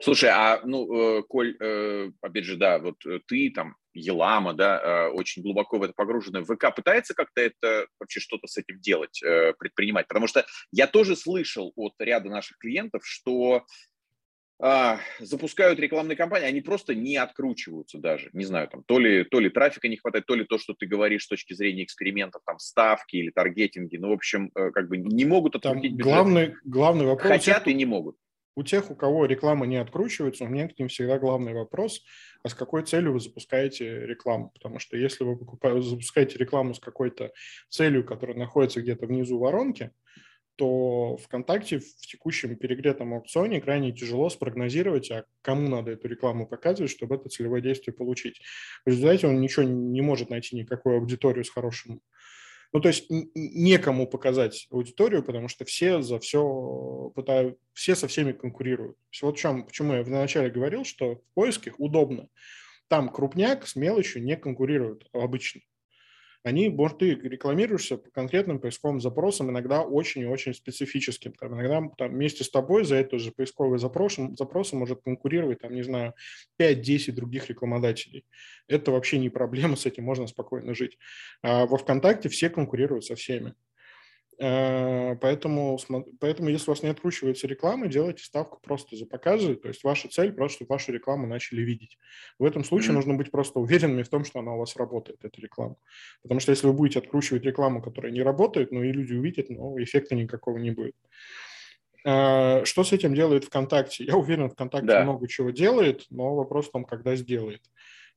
Слушай, 0.00 0.30
а 0.30 0.60
ну, 0.64 1.18
э, 1.18 1.22
Коль, 1.22 1.56
э, 1.58 2.10
опять 2.20 2.44
же, 2.44 2.56
да, 2.56 2.78
вот 2.78 3.04
э, 3.06 3.20
ты 3.26 3.50
там, 3.50 3.76
Елама, 3.94 4.52
да, 4.52 5.10
очень 5.10 5.42
глубоко 5.42 5.78
в 5.78 5.82
это 5.82 5.92
погружены. 5.94 6.44
ВК 6.44 6.74
пытается 6.74 7.14
как-то 7.14 7.40
это 7.40 7.86
вообще 7.98 8.20
что-то 8.20 8.46
с 8.46 8.56
этим 8.56 8.80
делать, 8.80 9.20
предпринимать? 9.58 10.08
Потому 10.08 10.26
что 10.26 10.44
я 10.72 10.86
тоже 10.86 11.16
слышал 11.16 11.72
от 11.76 11.94
ряда 11.98 12.28
наших 12.28 12.58
клиентов, 12.58 13.02
что 13.04 13.64
а, 14.60 15.00
запускают 15.18 15.80
рекламные 15.80 16.16
кампании, 16.16 16.46
они 16.46 16.60
просто 16.60 16.94
не 16.94 17.16
откручиваются 17.16 17.98
даже. 17.98 18.30
Не 18.32 18.44
знаю, 18.44 18.68
там, 18.68 18.84
то 18.84 18.98
ли, 18.98 19.24
то 19.24 19.40
ли 19.40 19.50
трафика 19.50 19.88
не 19.88 19.96
хватает, 19.96 20.26
то 20.26 20.34
ли 20.34 20.44
то, 20.44 20.58
что 20.58 20.74
ты 20.74 20.86
говоришь 20.86 21.24
с 21.24 21.28
точки 21.28 21.54
зрения 21.54 21.82
экспериментов, 21.82 22.42
там, 22.46 22.58
ставки 22.58 23.16
или 23.16 23.30
таргетинги. 23.30 23.96
Ну, 23.96 24.10
в 24.10 24.12
общем, 24.12 24.50
как 24.50 24.88
бы 24.88 24.96
не 24.96 25.24
могут 25.24 25.56
открутить 25.56 25.98
там 25.98 26.00
Главный, 26.00 26.54
главный 26.64 27.04
вопрос... 27.04 27.28
Хотят 27.28 27.66
и 27.66 27.74
не 27.74 27.84
могут 27.84 28.16
у 28.56 28.62
тех, 28.62 28.90
у 28.90 28.94
кого 28.94 29.26
реклама 29.26 29.66
не 29.66 29.76
откручивается, 29.76 30.44
у 30.44 30.48
меня 30.48 30.68
к 30.68 30.78
ним 30.78 30.88
всегда 30.88 31.18
главный 31.18 31.54
вопрос, 31.54 32.02
а 32.42 32.48
с 32.48 32.54
какой 32.54 32.84
целью 32.84 33.12
вы 33.12 33.20
запускаете 33.20 34.06
рекламу? 34.06 34.50
Потому 34.54 34.78
что 34.78 34.96
если 34.96 35.24
вы 35.24 35.82
запускаете 35.82 36.38
рекламу 36.38 36.74
с 36.74 36.80
какой-то 36.80 37.32
целью, 37.68 38.04
которая 38.04 38.36
находится 38.36 38.80
где-то 38.80 39.06
внизу 39.06 39.38
воронки, 39.38 39.90
то 40.56 41.16
ВКонтакте 41.16 41.80
в 41.80 41.96
текущем 42.06 42.56
перегретом 42.56 43.12
аукционе 43.14 43.60
крайне 43.60 43.92
тяжело 43.92 44.30
спрогнозировать, 44.30 45.10
а 45.10 45.24
кому 45.42 45.68
надо 45.68 45.92
эту 45.92 46.06
рекламу 46.06 46.46
показывать, 46.46 46.92
чтобы 46.92 47.16
это 47.16 47.28
целевое 47.28 47.60
действие 47.60 47.94
получить. 47.94 48.40
В 48.84 48.90
результате 48.90 49.26
он 49.26 49.40
ничего 49.40 49.64
не 49.64 50.00
может 50.00 50.30
найти 50.30 50.54
никакую 50.54 50.98
аудиторию 50.98 51.44
с 51.44 51.50
хорошим 51.50 52.00
ну, 52.74 52.80
то 52.80 52.88
есть 52.88 53.06
некому 53.08 54.08
показать 54.08 54.66
аудиторию, 54.72 55.22
потому 55.22 55.46
что 55.46 55.64
все 55.64 56.02
за 56.02 56.18
все 56.18 57.12
пытают, 57.14 57.56
все 57.72 57.94
со 57.94 58.08
всеми 58.08 58.32
конкурируют. 58.32 58.98
Вот 59.22 59.36
в 59.36 59.40
чем, 59.40 59.64
почему 59.64 59.94
я 59.94 60.02
вначале 60.02 60.50
говорил, 60.50 60.84
что 60.84 61.14
в 61.14 61.22
поисках 61.34 61.78
удобно. 61.78 62.28
Там 62.88 63.10
крупняк 63.10 63.68
с 63.68 63.76
мелочью 63.76 64.24
не 64.24 64.36
конкурируют 64.36 65.08
обычно 65.12 65.60
они, 66.44 66.68
может, 66.68 66.98
ты 66.98 67.14
рекламируешься 67.14 67.96
по 67.96 68.10
конкретным 68.10 68.60
поисковым 68.60 69.00
запросам, 69.00 69.50
иногда 69.50 69.82
очень 69.82 70.22
и 70.22 70.26
очень 70.26 70.52
специфическим. 70.52 71.32
Там, 71.32 71.54
иногда 71.54 71.82
там, 71.96 72.12
вместе 72.12 72.44
с 72.44 72.50
тобой 72.50 72.84
за 72.84 72.96
эту 72.96 73.18
же 73.18 73.32
поисковый 73.32 73.78
запрос, 73.78 74.16
запрос 74.36 74.74
может 74.74 75.00
конкурировать, 75.02 75.60
там, 75.60 75.74
не 75.74 75.82
знаю, 75.82 76.12
5-10 76.60 77.12
других 77.12 77.48
рекламодателей. 77.48 78.26
Это 78.68 78.92
вообще 78.92 79.18
не 79.18 79.30
проблема, 79.30 79.74
с 79.76 79.86
этим 79.86 80.04
можно 80.04 80.26
спокойно 80.26 80.74
жить. 80.74 80.98
А 81.42 81.64
во 81.64 81.78
ВКонтакте 81.78 82.28
все 82.28 82.50
конкурируют 82.50 83.06
со 83.06 83.16
всеми. 83.16 83.54
Э, 84.38 85.16
поэтому, 85.16 85.78
поэтому, 86.18 86.48
если 86.48 86.70
у 86.70 86.72
вас 86.72 86.82
не 86.82 86.88
откручивается 86.88 87.46
реклама, 87.46 87.86
делайте 87.86 88.24
ставку 88.24 88.58
просто 88.62 88.96
за 88.96 89.06
показы. 89.06 89.54
То 89.54 89.68
есть 89.68 89.84
ваша 89.84 90.08
цель 90.08 90.32
просто, 90.32 90.56
чтобы 90.56 90.70
вашу 90.70 90.92
рекламу 90.92 91.26
начали 91.26 91.62
видеть. 91.62 91.98
В 92.38 92.44
этом 92.44 92.64
случае 92.64 92.90
mm-hmm. 92.90 92.94
нужно 92.94 93.14
быть 93.14 93.30
просто 93.30 93.60
уверенными 93.60 94.02
в 94.02 94.08
том, 94.08 94.24
что 94.24 94.40
она 94.40 94.54
у 94.54 94.58
вас 94.58 94.76
работает, 94.76 95.24
эта 95.24 95.40
реклама. 95.40 95.76
Потому 96.22 96.40
что 96.40 96.50
если 96.50 96.66
вы 96.66 96.72
будете 96.72 96.98
откручивать 96.98 97.44
рекламу, 97.44 97.82
которая 97.82 98.12
не 98.12 98.22
работает, 98.22 98.72
ну 98.72 98.82
и 98.82 98.92
люди 98.92 99.14
увидят, 99.14 99.50
но 99.50 99.80
эффекта 99.80 100.14
никакого 100.14 100.58
не 100.58 100.70
будет. 100.72 100.96
Э, 102.04 102.64
что 102.64 102.84
с 102.84 102.92
этим 102.92 103.14
делает 103.14 103.44
ВКонтакте? 103.44 104.04
Я 104.04 104.16
уверен, 104.16 104.50
ВКонтакте 104.50 104.86
да. 104.86 105.02
много 105.04 105.28
чего 105.28 105.50
делает, 105.50 106.04
но 106.10 106.34
вопрос 106.34 106.68
в 106.68 106.72
том, 106.72 106.84
когда 106.84 107.14
сделает. 107.16 107.62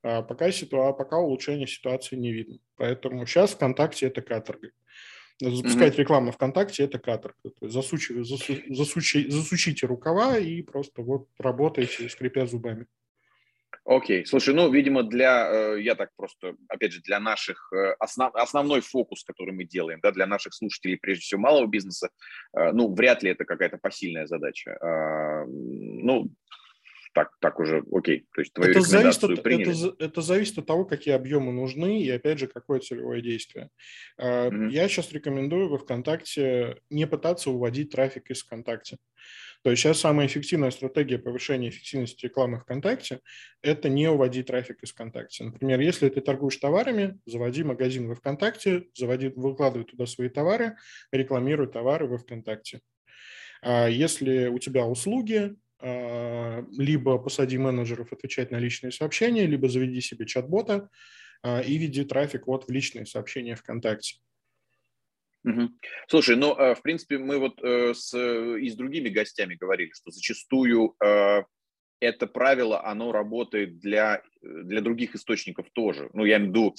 А 0.04 0.22
пока, 0.22 0.50
ситуа- 0.50 0.94
пока 0.94 1.18
улучшения 1.18 1.68
ситуации 1.68 2.16
не 2.16 2.32
видно. 2.32 2.58
Поэтому 2.76 3.26
сейчас 3.26 3.52
ВКонтакте 3.52 4.08
это 4.08 4.22
каторга. 4.22 4.70
Запускать 5.40 5.94
mm-hmm. 5.94 5.98
рекламу 6.00 6.32
ВКонтакте– 6.32 6.84
это 6.86 6.98
каторга. 6.98 7.38
Засучи, 7.62 8.24
засу, 8.24 8.54
засучи, 8.70 9.30
засучите 9.30 9.86
рукава 9.86 10.38
и 10.38 10.64
просто 10.64 11.04
вот 11.04 11.28
работайте, 11.38 12.10
скрипя 12.10 12.48
зубами. 12.48 12.88
Окей, 13.86 14.22
okay. 14.22 14.26
слушай, 14.26 14.54
ну, 14.54 14.70
видимо, 14.70 15.04
для, 15.04 15.50
э, 15.50 15.82
я 15.82 15.96
так 15.96 16.10
просто, 16.18 16.56
опять 16.68 16.92
же, 16.92 17.02
для 17.02 17.20
наших, 17.20 17.72
э, 17.72 17.96
основ, 18.00 18.36
основной 18.36 18.82
фокус, 18.82 19.24
который 19.24 19.54
мы 19.54 19.64
делаем, 19.64 20.00
да, 20.02 20.12
для 20.12 20.26
наших 20.26 20.54
слушателей, 20.54 20.98
прежде 20.98 21.22
всего, 21.22 21.40
малого 21.40 21.68
бизнеса, 21.68 22.10
э, 22.54 22.72
ну, 22.74 22.94
вряд 22.94 23.24
ли 23.24 23.30
это 23.30 23.46
какая-то 23.46 23.78
посильная 23.78 24.26
задача. 24.26 24.78
А, 24.82 25.46
ну, 25.46 26.30
так, 27.18 27.32
так 27.40 27.60
уже 27.60 27.84
окей. 27.92 28.28
То 28.36 28.42
есть 28.42 28.54
твою 28.54 28.70
это 28.70 28.82
зависит 28.82 29.24
от, 29.24 29.42
приняли. 29.42 29.72
Это, 29.72 30.04
это 30.04 30.22
зависит 30.22 30.60
от 30.60 30.68
того, 30.68 30.86
какие 30.86 31.16
объемы 31.16 31.52
нужны 31.52 32.04
и, 32.04 32.10
опять 32.12 32.38
же, 32.38 32.46
какое 32.46 32.80
целевое 32.80 33.22
действие. 33.22 33.72
Mm-hmm. 34.22 34.70
Я 34.70 34.88
сейчас 34.88 35.12
рекомендую 35.12 35.68
во 35.68 35.80
ВКонтакте 35.80 36.78
не 36.92 37.08
пытаться 37.08 37.50
уводить 37.50 37.90
трафик 37.90 38.30
из 38.30 38.44
ВКонтакте. 38.44 38.98
То 39.64 39.72
есть 39.72 39.82
сейчас 39.82 40.00
самая 40.00 40.28
эффективная 40.28 40.70
стратегия 40.70 41.18
повышения 41.18 41.70
эффективности 41.70 42.28
рекламы 42.28 42.60
ВКонтакте– 42.60 43.22
это 43.64 43.90
не 43.90 44.08
уводить 44.08 44.46
трафик 44.46 44.84
из 44.84 44.92
ВКонтакте. 44.92 45.46
Например, 45.46 45.80
если 45.80 46.10
ты 46.10 46.22
торгуешь 46.22 46.58
товарами, 46.58 47.20
заводи 47.26 47.64
магазин 47.64 48.08
во 48.08 48.14
ВКонтакте, 48.14 48.84
заводи, 48.94 49.30
выкладывай 49.36 49.86
туда 49.86 50.06
свои 50.06 50.30
товары, 50.30 50.76
рекламируй 51.12 51.66
товары 51.66 52.06
во 52.06 52.20
ВКонтакте. 52.20 52.82
А 53.64 53.88
если 53.88 54.50
у 54.50 54.60
тебя 54.60 54.86
услуги, 54.86 55.56
либо 55.80 57.20
посади 57.20 57.58
менеджеров 57.58 58.12
отвечать 58.12 58.52
на 58.52 58.58
личные 58.58 58.92
сообщения, 58.92 59.46
либо 59.46 59.70
заведи 59.70 60.02
себе 60.02 60.26
чат-бота 60.26 60.90
а, 61.44 61.62
и 61.62 61.78
веди 61.78 62.04
трафик 62.04 62.48
вот 62.48 62.68
в 62.68 62.72
личные 62.72 63.06
сообщения 63.06 63.56
ВКонтакте. 63.56 64.18
Угу. 65.44 65.70
Слушай, 66.08 66.36
ну, 66.36 66.54
а, 66.54 66.76
в 66.76 66.82
принципе, 66.82 67.18
мы 67.20 67.38
вот 67.38 67.62
э, 67.64 67.94
с, 67.94 68.14
и 68.14 68.70
с 68.70 68.76
другими 68.76 69.10
гостями 69.10 69.56
говорили, 69.56 69.92
что 69.94 70.12
зачастую 70.12 70.96
это 72.00 72.28
правило, 72.28 72.86
оно 72.86 73.12
работает 73.12 73.80
для, 73.80 74.22
для 74.42 74.82
других 74.82 75.16
источников 75.16 75.68
тоже. 75.74 76.10
Ну, 76.14 76.26
я 76.26 76.38
имею 76.38 76.52
в 76.52 76.56
виду, 76.56 76.76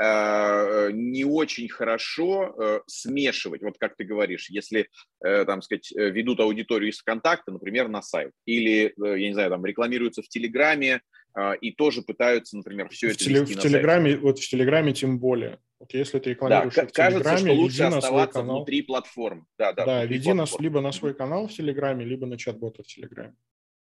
э, 0.00 0.90
не 0.92 1.24
очень 1.24 1.68
хорошо 1.68 2.54
э, 2.56 2.80
смешивать, 2.86 3.62
вот 3.62 3.78
как 3.78 3.96
ты 3.96 4.04
говоришь, 4.04 4.48
если, 4.50 4.88
э, 5.24 5.44
там 5.44 5.62
сказать, 5.62 5.92
э, 5.92 6.10
ведут 6.10 6.40
аудиторию 6.40 6.90
из 6.90 6.98
ВКонтакта, 6.98 7.52
например, 7.52 7.88
на 7.88 8.02
сайт, 8.02 8.32
или, 8.46 8.94
э, 9.02 9.20
я 9.20 9.28
не 9.28 9.34
знаю, 9.34 9.50
там 9.50 9.64
рекламируются 9.64 10.22
в 10.22 10.28
Телеграме, 10.28 11.02
э, 11.36 11.56
и 11.60 11.72
тоже 11.72 12.02
пытаются, 12.02 12.56
например, 12.56 12.88
все 12.88 13.08
в 13.08 13.10
это 13.10 13.24
теле, 13.24 13.44
в 13.44 13.58
Телеграме, 13.58 14.12
сайт. 14.12 14.22
Вот 14.22 14.38
в 14.38 14.48
Телеграме 14.48 14.92
тем 14.92 15.18
более. 15.18 15.58
Вот 15.78 15.92
если 15.94 16.20
ты 16.20 16.30
рекламируешь 16.30 16.74
да, 16.74 16.86
в 16.86 16.92
кажется, 16.92 17.24
Телеграме, 17.24 17.52
что 17.52 17.60
лучше 17.60 17.82
оставаться 17.82 18.38
канал. 18.40 18.56
внутри 18.58 18.82
платформ. 18.82 19.46
Да, 19.58 19.72
да, 19.72 19.84
да 19.84 20.04
веди 20.04 20.32
нас 20.32 20.58
либо 20.60 20.80
на 20.80 20.92
свой 20.92 21.12
канал 21.12 21.48
в 21.48 21.52
Телеграме, 21.52 22.04
либо 22.04 22.24
на 22.24 22.38
чат-бота 22.38 22.84
в 22.84 22.86
Телеграме. 22.86 23.34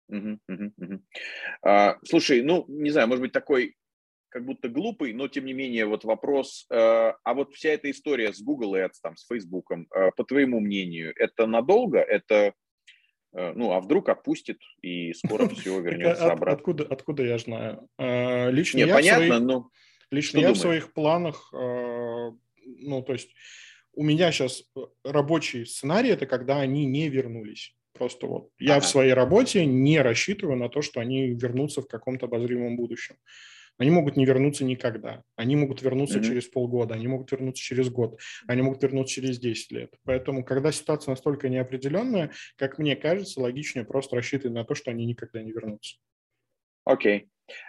Угу, 0.07 0.39
угу, 0.47 0.71
угу. 0.77 1.01
А, 1.63 1.97
слушай, 2.03 2.41
ну, 2.43 2.65
не 2.67 2.91
знаю, 2.91 3.07
может 3.07 3.21
быть, 3.21 3.31
такой 3.31 3.75
как 4.35 4.43
будто 4.43 4.67
глупый, 4.67 5.13
но 5.13 5.29
тем 5.29 5.45
не 5.45 5.53
менее 5.53 5.85
вот 5.85 6.03
вопрос, 6.03 6.65
э, 6.69 6.75
а 6.75 7.33
вот 7.33 7.53
вся 7.53 7.69
эта 7.69 7.89
история 7.89 8.33
с 8.33 8.41
Google 8.41 8.75
Ads, 8.75 8.95
там, 9.01 9.15
с 9.15 9.25
Facebook, 9.25 9.71
э, 9.71 10.11
по 10.17 10.25
твоему 10.25 10.59
мнению, 10.59 11.13
это 11.15 11.45
надолго, 11.45 11.99
это, 11.99 12.53
э, 13.33 13.53
ну, 13.53 13.71
а 13.71 13.79
вдруг 13.79 14.09
отпустит 14.09 14.59
и 14.81 15.13
скоро 15.13 15.47
все 15.55 15.79
вернется 15.79 16.33
обратно? 16.33 16.57
Откуда, 16.57 16.83
откуда 16.83 17.23
я 17.23 17.37
знаю? 17.37 17.87
Лично 17.97 18.79
Не, 18.79 18.87
я 18.87 18.93
понятно, 18.93 19.25
своих, 19.25 19.41
но 19.41 19.69
Лично 20.11 20.37
я 20.39 20.43
думаешь? 20.47 20.57
в 20.57 20.61
своих 20.61 20.93
планах, 20.93 21.49
ну, 21.53 23.01
то 23.03 23.13
есть 23.13 23.33
у 23.93 24.03
меня 24.03 24.33
сейчас 24.33 24.63
рабочий 25.05 25.65
сценарий, 25.65 26.09
это 26.09 26.25
когда 26.25 26.59
они 26.59 26.85
не 26.85 27.07
вернулись. 27.07 27.73
Просто 27.95 28.27
вот 28.27 28.49
я 28.59 28.75
ага. 28.75 28.81
в 28.81 28.87
своей 28.87 29.13
работе 29.13 29.65
не 29.65 30.01
рассчитываю 30.01 30.57
на 30.57 30.69
то, 30.69 30.81
что 30.81 30.99
они 30.99 31.29
вернутся 31.29 31.81
в 31.81 31.87
каком-то 31.87 32.25
обозримом 32.25 32.75
будущем. 32.75 33.15
Они 33.77 33.89
могут 33.89 34.15
не 34.15 34.25
вернуться 34.25 34.63
никогда. 34.63 35.23
Они 35.35 35.55
могут 35.55 35.81
вернуться 35.81 36.19
mm-hmm. 36.19 36.23
через 36.23 36.47
полгода, 36.47 36.95
они 36.95 37.07
могут 37.07 37.31
вернуться 37.31 37.61
через 37.61 37.89
год, 37.89 38.19
они 38.47 38.61
могут 38.61 38.81
вернуться 38.83 39.15
через 39.15 39.37
10 39.37 39.71
лет. 39.71 39.93
Поэтому, 40.03 40.45
когда 40.45 40.71
ситуация 40.71 41.11
настолько 41.11 41.49
неопределенная, 41.49 42.31
как 42.57 42.77
мне 42.79 42.95
кажется, 42.95 43.41
логичнее 43.41 43.85
просто 43.85 44.15
рассчитывать 44.15 44.55
на 44.55 44.63
то, 44.63 44.75
что 44.75 44.91
они 44.91 45.05
никогда 45.05 45.41
не 45.41 45.51
вернутся. 45.51 45.97
Окей. 46.85 47.19
Okay. 47.19 47.27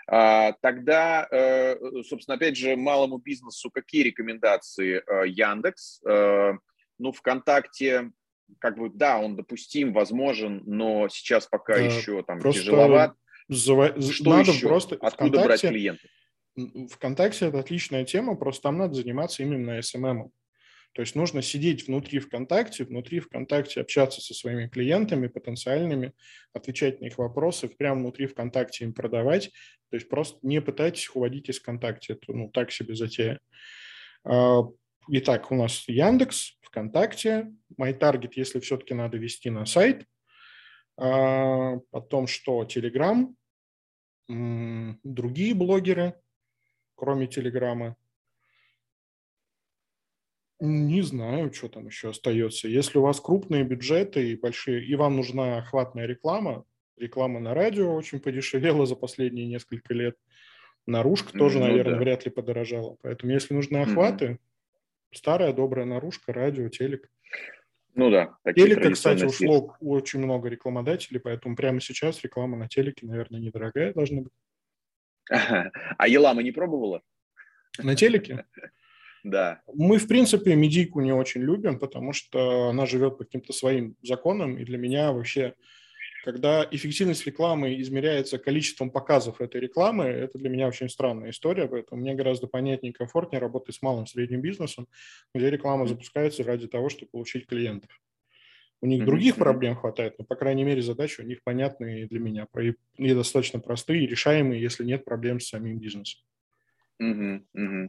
А, 0.09 0.53
тогда, 0.63 1.27
э, 1.31 1.77
собственно, 2.05 2.37
опять 2.37 2.57
же, 2.57 2.77
малому 2.77 3.19
бизнесу 3.19 3.71
какие 3.71 4.05
рекомендации 4.05 5.03
э, 5.07 5.29
Яндекс? 5.29 6.03
Э, 6.07 6.53
ну, 6.99 7.13
ВКонтакте 7.13 8.11
как 8.59 8.79
бы, 8.79 8.91
да, 8.91 9.19
он 9.19 9.37
допустим, 9.37 9.93
возможен, 9.93 10.63
но 10.67 11.09
сейчас 11.09 11.47
пока 11.47 11.75
да, 11.75 11.81
еще 11.81 12.23
там 12.23 12.41
тяжеловат. 12.41 13.15
Зав... 13.49 13.93
Что 14.13 14.31
надо 14.31 14.51
еще? 14.51 14.67
Просто 14.69 14.97
Откуда 15.01 15.45
брать 15.45 15.61
клиентов? 15.61 16.11
ВКонтакте 16.91 17.47
это 17.47 17.61
отличная 17.61 18.05
тема, 18.05 18.35
просто 18.35 18.63
там 18.65 18.79
надо 18.79 18.95
заниматься 18.95 19.43
именно 19.43 19.79
SMM. 19.79 20.31
То 20.97 21.03
есть 21.03 21.15
нужно 21.15 21.43
сидеть 21.43 21.87
внутри 21.87 22.21
ВКонтакте, 22.21 22.85
внутри 22.85 23.21
ВКонтакте 23.21 23.83
общаться 23.83 24.23
со 24.23 24.33
своими 24.33 24.67
клиентами 24.67 25.27
потенциальными, 25.27 26.15
отвечать 26.55 27.03
на 27.03 27.07
их 27.07 27.19
вопросы, 27.19 27.69
прямо 27.69 28.01
внутри 28.01 28.27
ВКонтакте 28.27 28.85
им 28.85 28.95
продавать. 28.95 29.51
То 29.91 29.97
есть 29.97 30.09
просто 30.09 30.39
не 30.41 30.63
пытайтесь 30.63 31.11
уводить 31.15 31.51
из 31.51 31.59
ВКонтакте. 31.59 32.15
Это 32.15 32.33
ну, 32.33 32.49
так 32.49 32.73
себе 32.73 32.95
затея. 32.95 33.41
А, 34.25 34.63
итак, 35.11 35.53
у 35.53 35.57
нас 35.57 35.85
Яндекс, 35.87 36.57
ВКонтакте, 36.77 37.55
MyTarget, 37.81 38.33
если 38.37 38.61
все-таки 38.61 38.93
надо 38.93 39.17
вести 39.17 39.49
на 39.49 39.65
сайт, 39.65 40.05
а, 40.99 41.79
потом 41.91 42.27
что, 42.27 42.65
Telegram, 42.65 43.35
другие 44.29 45.55
блогеры, 45.55 46.15
кроме 46.95 47.27
Телеграма. 47.29 47.97
Не 50.61 51.03
знаю, 51.03 51.53
что 51.53 51.69
там 51.69 51.87
еще 51.87 52.11
остается. 52.11 52.69
Если 52.69 52.99
у 52.99 53.03
вас 53.03 53.21
крупные 53.21 53.65
бюджеты 53.65 54.33
и 54.33 54.37
большие, 54.37 54.85
и 54.85 54.95
вам 54.97 55.17
нужна 55.17 55.59
охватная 55.59 56.07
реклама, 56.07 56.65
реклама 56.97 57.41
на 57.41 57.55
радио 57.55 57.95
очень 57.95 58.21
подешевела 58.21 58.87
за 58.87 58.97
последние 58.97 59.47
несколько 59.47 59.95
лет. 59.95 60.17
Наружка 60.87 61.37
тоже, 61.37 61.59
ну, 61.59 61.67
наверное, 61.67 61.95
да. 61.95 62.01
вряд 62.01 62.25
ли 62.25 62.31
подорожала. 62.31 62.97
Поэтому, 63.03 63.33
если 63.33 63.55
нужны 63.55 63.79
охваты, 63.79 64.25
mm-hmm. 64.25 64.39
Старая 65.13 65.53
добрая 65.53 65.87
наружка, 65.87 66.33
радио, 66.33 66.69
телек. 66.69 67.11
Ну 67.95 68.11
да. 68.11 68.37
Телека, 68.55 68.91
кстати, 68.91 69.25
ушло 69.25 69.75
очень 69.81 70.21
много 70.21 70.49
рекламодателей, 70.49 71.19
поэтому 71.19 71.57
прямо 71.57 71.81
сейчас 71.81 72.23
реклама 72.23 72.57
на 72.57 72.69
телеке, 72.69 73.07
наверное, 73.07 73.41
недорогая 73.41 73.95
должна 73.95 74.23
быть. 74.23 74.33
А 75.99 76.09
Елама 76.09 76.43
не 76.43 76.53
пробовала? 76.53 77.03
На 77.79 77.97
телеке? 77.97 78.45
Да. 79.25 79.61
Мы, 79.75 79.99
в 79.99 80.07
принципе, 80.07 80.55
медийку 80.55 81.01
не 81.01 81.13
очень 81.13 81.41
любим, 81.41 81.81
потому 81.81 82.13
что 82.13 82.69
она 82.69 82.87
живет 82.87 83.19
по 83.19 83.25
каким-то 83.25 83.53
своим 83.53 83.97
законам, 84.01 84.57
и 84.57 84.65
для 84.65 84.79
меня 84.79 85.11
вообще 85.11 85.55
когда 86.27 86.67
эффективность 86.73 87.25
рекламы 87.25 87.81
измеряется 87.81 88.39
количеством 88.39 88.91
показов 88.91 89.41
этой 89.41 89.61
рекламы, 89.61 90.07
это 90.07 90.37
для 90.39 90.49
меня 90.49 90.67
очень 90.67 90.89
странная 90.89 91.31
история, 91.31 91.69
поэтому 91.69 92.01
мне 92.01 92.15
гораздо 92.15 92.49
понятнее 92.49 92.91
и 92.91 92.93
комфортнее 92.93 93.41
работать 93.41 93.77
с 93.77 93.81
малым 93.81 94.09
средним 94.09 94.41
бизнесом, 94.41 94.89
где 95.33 95.49
реклама 95.49 95.87
запускается 95.87 96.43
ради 96.43 96.67
того, 96.67 96.89
чтобы 96.89 97.13
получить 97.13 97.47
клиентов. 97.47 97.91
У 98.81 98.87
них 98.87 99.05
других 99.05 99.37
проблем 99.37 99.77
хватает, 99.77 100.19
но, 100.19 100.25
по 100.25 100.35
крайней 100.35 100.65
мере, 100.65 100.83
задачи 100.83 101.21
у 101.21 101.25
них 101.25 101.45
понятные 101.45 102.09
для 102.09 102.19
меня 102.19 102.49
и 102.97 103.15
достаточно 103.15 103.61
простые, 103.61 104.03
и 104.03 104.09
решаемые, 104.09 104.61
если 104.61 104.83
нет 104.83 105.05
проблем 105.05 105.39
с 105.39 105.47
самим 105.47 105.79
бизнесом. 105.79 106.21
Окей. 106.99 107.45
Mm-hmm. 107.55 107.89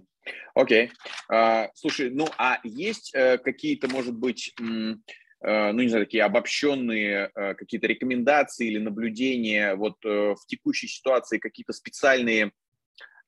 Okay. 0.56 0.90
Uh, 1.32 1.70
слушай, 1.74 2.12
ну 2.12 2.28
а 2.38 2.60
есть 2.64 3.16
uh, 3.16 3.40
какие-то, 3.40 3.88
может 3.88 4.16
быть, 4.16 4.54
Э, 4.60 4.96
ну, 5.42 5.82
не 5.82 5.90
знаю, 5.90 6.06
такие 6.06 6.24
обобщенные 6.24 7.32
э, 7.36 7.54
какие-то 7.54 7.88
рекомендации 7.88 8.68
или 8.68 8.80
наблюдения 8.80 9.76
вот 9.76 9.98
э, 10.04 10.10
в 10.34 10.46
текущей 10.48 10.88
ситуации, 10.88 11.38
какие-то 11.38 11.74
специальные 11.74 12.52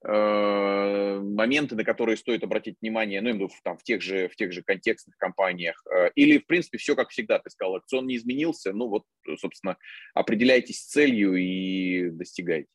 моменты, 0.01 1.75
на 1.75 1.83
которые 1.83 2.15
стоит 2.15 2.41
обратить 2.45 2.77
внимание, 2.79 3.19
ну, 3.19 3.49
в, 3.49 3.61
там, 3.65 3.77
в, 3.77 3.83
тех 3.83 4.01
же, 4.01 4.29
в 4.29 4.35
тех 4.37 4.53
же 4.53 4.63
контекстных 4.63 5.17
компаниях, 5.17 5.83
или, 6.15 6.37
в 6.37 6.45
принципе, 6.47 6.77
все 6.77 6.95
как 6.95 7.09
всегда, 7.09 7.37
ты 7.39 7.49
сказал, 7.49 7.75
акцион 7.75 8.07
не 8.07 8.15
изменился, 8.15 8.71
ну, 8.71 8.87
вот, 8.87 9.03
собственно, 9.39 9.75
определяйтесь 10.13 10.85
целью 10.85 11.35
и 11.35 12.11
достигайте. 12.11 12.69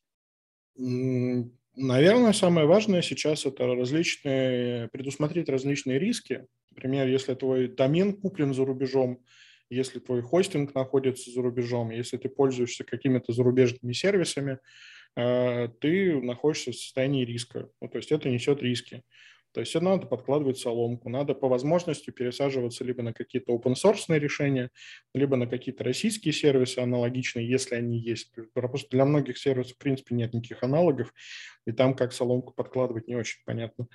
Наверное, 1.75 2.33
самое 2.33 2.67
важное 2.67 3.01
сейчас 3.01 3.45
это 3.45 3.65
различные, 3.65 4.87
предусмотреть 4.89 5.49
различные 5.49 5.99
риски, 5.99 6.45
Например, 6.75 7.07
если 7.07 7.33
твой 7.33 7.67
домен 7.69 8.13
куплен 8.13 8.53
за 8.53 8.65
рубежом, 8.65 9.23
если 9.69 9.99
твой 9.99 10.21
хостинг 10.21 10.75
находится 10.75 11.31
за 11.31 11.41
рубежом, 11.41 11.89
если 11.89 12.17
ты 12.17 12.29
пользуешься 12.29 12.83
какими-то 12.83 13.31
зарубежными 13.31 13.93
сервисами, 13.93 14.59
э, 15.15 15.69
ты 15.79 16.21
находишься 16.21 16.71
в 16.71 16.75
состоянии 16.75 17.25
риска. 17.25 17.69
Ну, 17.81 17.87
то 17.87 17.97
есть 17.97 18.11
это 18.11 18.29
несет 18.29 18.61
риски. 18.61 19.03
То 19.55 19.61
есть 19.61 19.73
надо 19.79 20.05
подкладывать 20.05 20.57
соломку, 20.57 21.07
надо 21.07 21.33
по 21.33 21.47
возможности 21.47 22.11
пересаживаться 22.11 22.83
либо 22.83 23.01
на 23.03 23.13
какие-то 23.13 23.55
open 23.55 23.75
source 23.75 24.19
решения, 24.19 24.69
либо 25.13 25.37
на 25.37 25.47
какие-то 25.47 25.85
российские 25.85 26.33
сервисы 26.33 26.79
аналогичные, 26.79 27.49
если 27.49 27.75
они 27.75 27.97
есть. 27.97 28.33
Потому 28.53 28.75
что 28.75 28.89
для 28.89 29.05
многих 29.05 29.37
сервисов, 29.37 29.75
в 29.75 29.77
принципе, 29.77 30.13
нет 30.13 30.33
никаких 30.33 30.61
аналогов, 30.61 31.13
и 31.65 31.71
там 31.71 31.95
как 31.95 32.11
соломку 32.11 32.53
подкладывать 32.53 33.07
не 33.07 33.15
очень 33.15 33.39
понятно. 33.45 33.87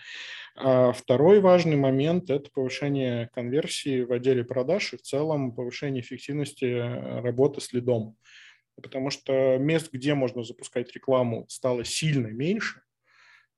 А 0.56 0.92
второй 0.92 1.40
важный 1.40 1.76
момент– 1.76 2.30
это 2.30 2.48
повышение 2.50 3.28
конверсии 3.34 4.00
в 4.00 4.12
отделе 4.12 4.44
продаж 4.44 4.94
и 4.94 4.96
в 4.96 5.02
целом 5.02 5.54
повышение 5.54 6.00
эффективности 6.00 6.64
э, 6.64 7.20
работы 7.20 7.60
с 7.60 7.74
лидом. 7.74 8.16
Потому 8.80 9.10
что 9.10 9.58
мест, 9.58 9.90
где 9.92 10.14
можно 10.14 10.42
запускать 10.42 10.90
рекламу, 10.94 11.44
стало 11.50 11.84
сильно 11.84 12.28
меньше, 12.28 12.80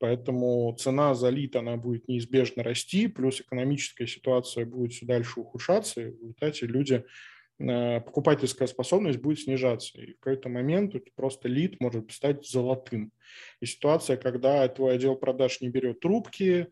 Поэтому 0.02 0.74
цена 0.80 1.14
за 1.14 1.28
лид, 1.28 1.54
она 1.54 1.76
будет 1.76 2.08
неизбежно 2.08 2.64
расти, 2.64 3.06
плюс 3.06 3.40
экономическая 3.40 4.08
ситуация 4.08 4.66
будет 4.66 4.90
все 4.90 5.06
дальше 5.06 5.38
ухудшаться, 5.38 6.00
и 6.00 6.10
в 6.10 6.20
результате 6.20 6.66
люди, 6.66 7.04
э, 7.60 8.00
покупательская 8.00 8.66
способность 8.66 9.20
будет 9.20 9.38
снижаться. 9.38 10.02
И 10.02 10.14
в 10.14 10.18
какой-то 10.18 10.48
момент 10.48 10.96
просто 11.14 11.46
лид 11.46 11.80
может 11.80 12.10
стать 12.10 12.44
золотым. 12.44 13.12
И 13.60 13.66
ситуация, 13.66 14.16
когда 14.16 14.66
твой 14.66 14.96
отдел 14.96 15.14
продаж 15.14 15.60
не 15.60 15.68
берет 15.68 16.00
трубки, 16.00 16.66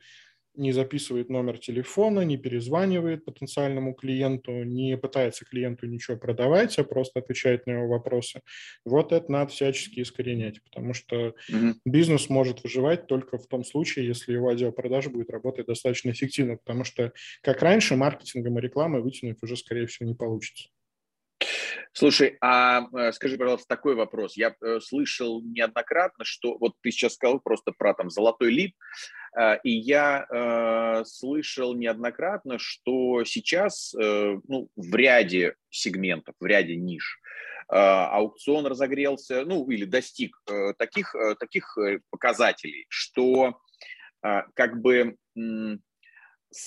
не 0.54 0.73
записывает 0.73 1.30
номер 1.30 1.59
телефона, 1.59 2.21
не 2.21 2.37
перезванивает 2.37 3.25
потенциальному 3.25 3.95
клиенту, 3.95 4.64
не 4.64 4.97
пытается 4.97 5.45
клиенту 5.45 5.87
ничего 5.87 6.16
продавать, 6.16 6.78
а 6.78 6.85
просто 6.85 7.21
отвечает 7.21 7.66
на 7.66 7.73
его 7.73 7.88
вопросы. 7.88 8.40
Вот 8.85 9.12
это 9.12 9.30
надо 9.30 9.50
всячески 9.50 10.00
искоренять, 10.00 10.62
потому 10.62 10.95
что 10.95 11.35
mm-hmm. 11.50 11.75
бизнес 11.85 12.28
может 12.28 12.62
выживать 12.62 13.07
только 13.07 13.38
в 13.38 13.47
том 13.47 13.64
случае, 13.64 14.07
если 14.07 14.33
его 14.33 14.49
отдел 14.49 14.73
продаж 14.73 15.09
будет 15.09 15.30
работать 15.30 15.66
достаточно 15.66 16.11
эффективно, 16.11 16.57
потому 16.57 16.85
что, 16.85 17.12
как 17.42 17.62
раньше, 17.62 17.97
маркетингом 17.97 18.59
и 18.59 18.62
рекламой 18.62 19.02
вытянуть 19.02 19.42
уже, 19.42 19.57
скорее 19.57 19.87
всего, 19.87 20.09
не 20.09 20.14
получится. 20.14 20.69
Слушай, 21.92 22.37
а 22.40 22.87
э, 22.97 23.12
скажи, 23.12 23.37
пожалуйста, 23.37 23.66
такой 23.66 23.97
вопрос. 23.97 24.37
Я 24.37 24.54
э, 24.61 24.78
слышал 24.80 25.42
неоднократно, 25.42 26.25
что 26.25 26.56
вот 26.58 26.75
ты 26.82 26.93
сейчас 26.93 27.15
сказал 27.15 27.41
просто 27.41 27.73
про 27.73 27.95
там 27.95 28.10
золотой 28.10 28.52
лид, 28.52 28.76
э, 29.36 29.58
и 29.65 29.71
я 29.71 30.25
э, 30.30 31.04
слышал 31.04 31.75
неоднократно, 31.75 32.58
что 32.58 33.25
сейчас 33.25 33.93
э, 33.95 34.36
ну, 34.47 34.69
в 34.76 34.95
ряде 34.95 35.56
сегментов, 35.69 36.36
в 36.38 36.47
ряде 36.47 36.76
ниш 36.76 37.21
э, 37.69 37.75
аукцион 37.75 38.67
разогрелся, 38.67 39.45
ну 39.45 39.69
или 39.69 39.84
достиг 39.84 40.36
э, 40.49 40.75
таких, 40.78 41.17
э, 41.17 41.34
таких 41.34 41.76
показателей, 42.10 42.86
что 42.88 43.60
э, 44.23 44.43
как 44.54 44.80
бы 44.80 45.17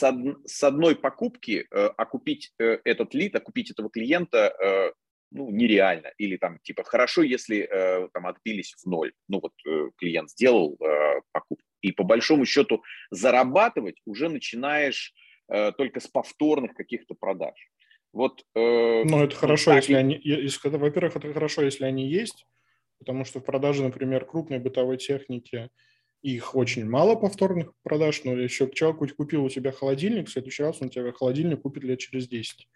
од, 0.01 0.13
с 0.45 0.63
одной 0.63 0.95
покупки 0.95 1.65
э, 1.69 1.87
окупить 1.97 2.53
э, 2.59 2.79
этот 2.83 3.13
лид, 3.13 3.35
окупить 3.35 3.71
этого 3.71 3.89
клиента 3.89 4.53
э, 4.61 4.91
ну, 5.33 5.49
нереально. 5.49 6.11
Или 6.17 6.37
там, 6.37 6.59
типа, 6.59 6.83
хорошо, 6.83 7.23
если 7.23 7.67
э, 7.69 8.07
там 8.13 8.27
отбились 8.27 8.75
в 8.75 8.85
ноль. 8.85 9.13
Ну, 9.27 9.39
вот 9.41 9.53
э, 9.67 9.89
клиент 9.97 10.29
сделал 10.29 10.77
э, 10.79 11.21
покупку. 11.31 11.65
И 11.81 11.91
по 11.91 12.03
большому 12.03 12.45
счету 12.45 12.83
зарабатывать 13.11 13.99
уже 14.05 14.29
начинаешь 14.29 15.13
э, 15.49 15.71
только 15.71 15.99
с 15.99 16.07
повторных 16.07 16.75
каких-то 16.75 17.15
продаж. 17.15 17.55
Вот, 18.13 18.45
э, 18.55 19.03
ну, 19.03 19.23
это 19.23 19.35
хорошо, 19.35 19.71
так... 19.71 19.81
если 19.81 19.95
они... 19.95 20.21
Во-первых, 20.63 21.15
это 21.15 21.33
хорошо, 21.33 21.63
если 21.63 21.85
они 21.85 22.07
есть, 22.07 22.45
потому 22.99 23.25
что 23.25 23.39
в 23.39 23.43
продаже, 23.43 23.83
например, 23.83 24.25
крупной 24.25 24.59
бытовой 24.59 24.97
техники– 24.97 25.69
их 26.23 26.55
очень 26.55 26.89
мало 26.89 27.15
повторных 27.15 27.73
продаж, 27.83 28.23
но 28.23 28.31
еще 28.31 28.71
человек 28.73 29.15
купил 29.15 29.43
у 29.43 29.49
тебя 29.49 29.73
холодильник, 29.73 30.29
в 30.29 30.31
следующий 30.31 30.63
раз 30.63 30.81
он 30.81 30.89
тебе 30.89 31.11
холодильник 31.11 31.61
купит 31.61 31.83
лет 31.83 31.99
через 31.99 32.29
10. 32.29 32.67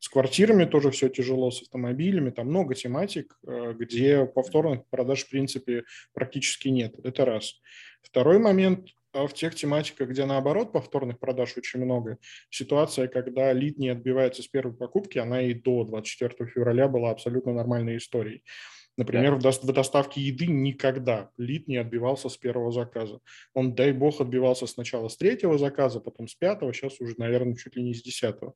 С 0.00 0.08
квартирами 0.08 0.64
тоже 0.64 0.90
все 0.90 1.10
тяжело, 1.10 1.50
с 1.50 1.60
автомобилями, 1.60 2.30
там 2.30 2.46
много 2.48 2.74
тематик, 2.74 3.38
э, 3.46 3.74
где 3.78 4.24
повторных 4.24 4.86
продаж 4.88 5.24
в 5.24 5.30
принципе 5.30 5.84
практически 6.14 6.68
нет. 6.68 6.94
Это 7.04 7.26
раз. 7.26 7.60
Второй 8.00 8.38
момент, 8.38 8.88
а 9.12 9.26
в 9.26 9.34
тех 9.34 9.54
тематиках, 9.54 10.08
где 10.08 10.24
наоборот 10.24 10.72
повторных 10.72 11.18
продаж 11.18 11.54
очень 11.58 11.84
много, 11.84 12.16
ситуация, 12.48 13.08
когда 13.08 13.52
лид 13.52 13.76
не 13.76 13.90
отбивается 13.90 14.42
с 14.42 14.48
первой 14.48 14.74
покупки, 14.74 15.18
она 15.18 15.42
и 15.42 15.52
до 15.52 15.84
24 15.84 16.50
февраля 16.50 16.88
была 16.88 17.10
абсолютно 17.10 17.52
нормальной 17.52 17.98
историей. 17.98 18.42
Например, 18.96 19.38
да. 19.38 19.50
в 19.50 19.72
доставке 19.72 20.22
еды 20.22 20.46
никогда 20.46 21.30
лид 21.36 21.68
не 21.68 21.76
отбивался 21.76 22.30
с 22.30 22.38
первого 22.38 22.72
заказа. 22.72 23.20
Он, 23.52 23.74
дай 23.74 23.92
бог, 23.92 24.22
отбивался 24.22 24.66
сначала 24.66 25.08
с 25.08 25.16
третьего 25.18 25.58
заказа, 25.58 26.00
потом 26.00 26.26
с 26.26 26.34
пятого, 26.34 26.72
сейчас 26.72 27.00
уже, 27.00 27.14
наверное, 27.18 27.54
чуть 27.54 27.76
ли 27.76 27.82
не 27.82 27.92
с 27.92 28.02
десятого. 28.02 28.54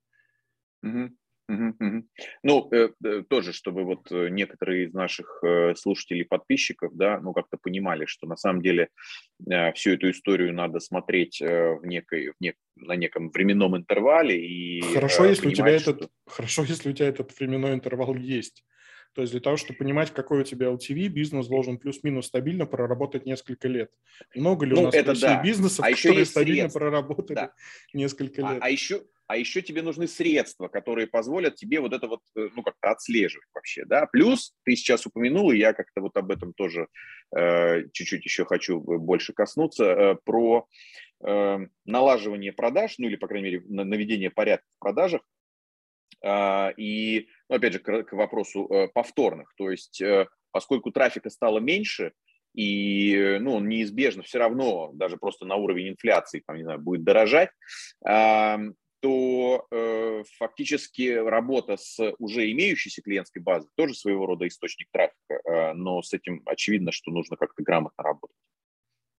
Угу. 0.83 1.11
Ну, 1.49 2.69
э, 2.73 2.89
э, 3.05 3.23
тоже, 3.29 3.53
чтобы 3.53 3.85
вот 3.85 4.11
э, 4.11 4.29
некоторые 4.31 4.87
из 4.87 4.95
наших 4.95 5.43
слушателей, 5.77 6.25
подписчиков, 6.25 6.95
да, 6.95 7.21
ну, 7.21 7.33
как-то 7.33 7.59
понимали, 7.59 8.07
что 8.07 8.27
на 8.27 8.37
самом 8.37 8.63
деле 8.63 8.89
всю 9.75 9.93
эту 9.93 10.11
историю 10.11 10.55
надо 10.55 10.81
смотреть 10.81 11.41
в 11.41 11.81
некой, 11.85 12.31
в 12.31 12.35
нек, 12.41 12.57
на 12.77 12.97
неком 12.97 13.31
временном 13.31 13.77
интервале 13.77 14.41
и 14.47 14.81
хорошо, 14.81 15.27
если 15.27 15.49
у 15.49 15.53
тебя 15.53 15.79
что... 15.79 15.91
этот, 15.93 16.11
хорошо, 16.27 16.65
если 16.65 16.91
у 16.91 16.93
тебя 16.93 17.09
этот 17.09 17.39
временной 17.39 17.75
интервал 17.75 18.15
есть. 18.15 18.65
То 19.15 19.21
есть 19.21 19.33
для 19.33 19.41
того, 19.41 19.57
чтобы 19.57 19.79
понимать, 19.79 20.13
какой 20.13 20.41
у 20.41 20.45
тебя 20.45 20.67
LTV, 20.67 21.07
бизнес 21.07 21.47
должен 21.47 21.79
плюс-минус 21.79 22.27
стабильно 22.27 22.67
проработать 22.67 23.27
несколько 23.27 23.69
лет. 23.69 23.91
Много 24.35 24.67
ли 24.67 24.75
ну, 24.75 24.83
у 24.83 24.85
нас 24.87 24.95
это 24.95 25.19
да. 25.19 25.41
бизнесов, 25.41 25.85
а 25.85 25.91
которые 25.93 26.25
стабильно 26.25 26.63
средства. 26.63 26.81
проработали 26.81 27.37
да. 27.37 27.53
несколько 27.93 28.47
а, 28.47 28.53
лет? 28.53 28.63
А, 28.63 28.67
а 28.67 28.71
еще 28.71 29.05
а 29.27 29.37
еще 29.37 29.63
тебе 29.63 29.83
нужны 29.83 30.07
средства, 30.07 30.69
которые 30.69 31.07
позволят 31.07 31.57
тебе 31.57 31.81
вот 31.81 31.93
это 31.93 32.07
вот, 32.07 32.21
э, 32.37 32.49
ну, 32.55 32.63
как-то 32.63 32.91
отслеживать 32.91 33.49
вообще, 33.55 33.85
да. 33.85 34.07
Плюс 34.07 34.55
ты 34.65 34.77
сейчас 34.77 35.07
упомянул, 35.07 35.51
и 35.51 35.59
я 35.59 35.73
как-то 35.73 36.01
вот 36.01 36.17
об 36.17 36.31
этом 36.31 36.53
тоже 36.53 36.89
э, 37.35 37.89
чуть-чуть 37.93 38.25
еще 38.25 38.45
хочу 38.45 38.81
больше 38.81 39.33
коснуться, 39.33 39.85
э, 39.85 40.17
про 40.25 40.67
э, 41.25 41.59
налаживание 41.85 42.53
продаж, 42.53 42.97
ну, 42.99 43.09
или, 43.09 43.17
по 43.17 43.27
крайней 43.27 43.51
мере, 43.51 43.63
наведение 43.69 44.31
порядка 44.31 44.67
в 44.77 44.79
продажах, 44.79 45.23
а, 46.23 46.73
и, 46.77 47.29
ну, 47.49 47.57
опять 47.57 47.75
же, 47.75 47.79
к, 47.81 48.13
вопросу 48.13 48.67
э, 48.71 48.89
повторных. 48.89 49.53
То 49.57 49.71
есть, 49.71 50.01
э, 50.01 50.27
поскольку 50.53 50.91
трафика 50.91 51.29
стало 51.29 51.59
меньше, 51.59 52.13
и 52.55 53.39
ну, 53.41 53.57
он 53.57 53.69
неизбежно 53.69 54.23
все 54.23 54.39
равно, 54.39 54.93
даже 54.95 55.17
просто 55.17 55.45
на 55.45 55.57
уровень 55.57 55.91
инфляции, 55.91 56.43
там, 56.47 56.57
не 56.57 56.63
знаю, 56.63 56.79
будет 56.79 57.03
дорожать, 57.03 57.51
то 59.05 59.67
э, 59.71 60.25
фактически 60.39 61.11
работа 61.11 61.77
с 61.77 62.15
уже 62.19 62.51
имеющейся 62.53 63.03
клиентской 63.03 63.43
базой 63.43 63.69
тоже 63.75 63.93
своего 63.93 64.25
рода 64.25 64.49
источник 64.49 64.89
трафика, 64.91 65.75
но 65.75 66.01
с 66.01 66.15
этим 66.15 66.41
очевидно, 66.47 66.91
что 66.91 67.11
нужно 67.11 67.37
как-то 67.37 67.63
грамотно 67.63 68.03
работать. 68.03 68.37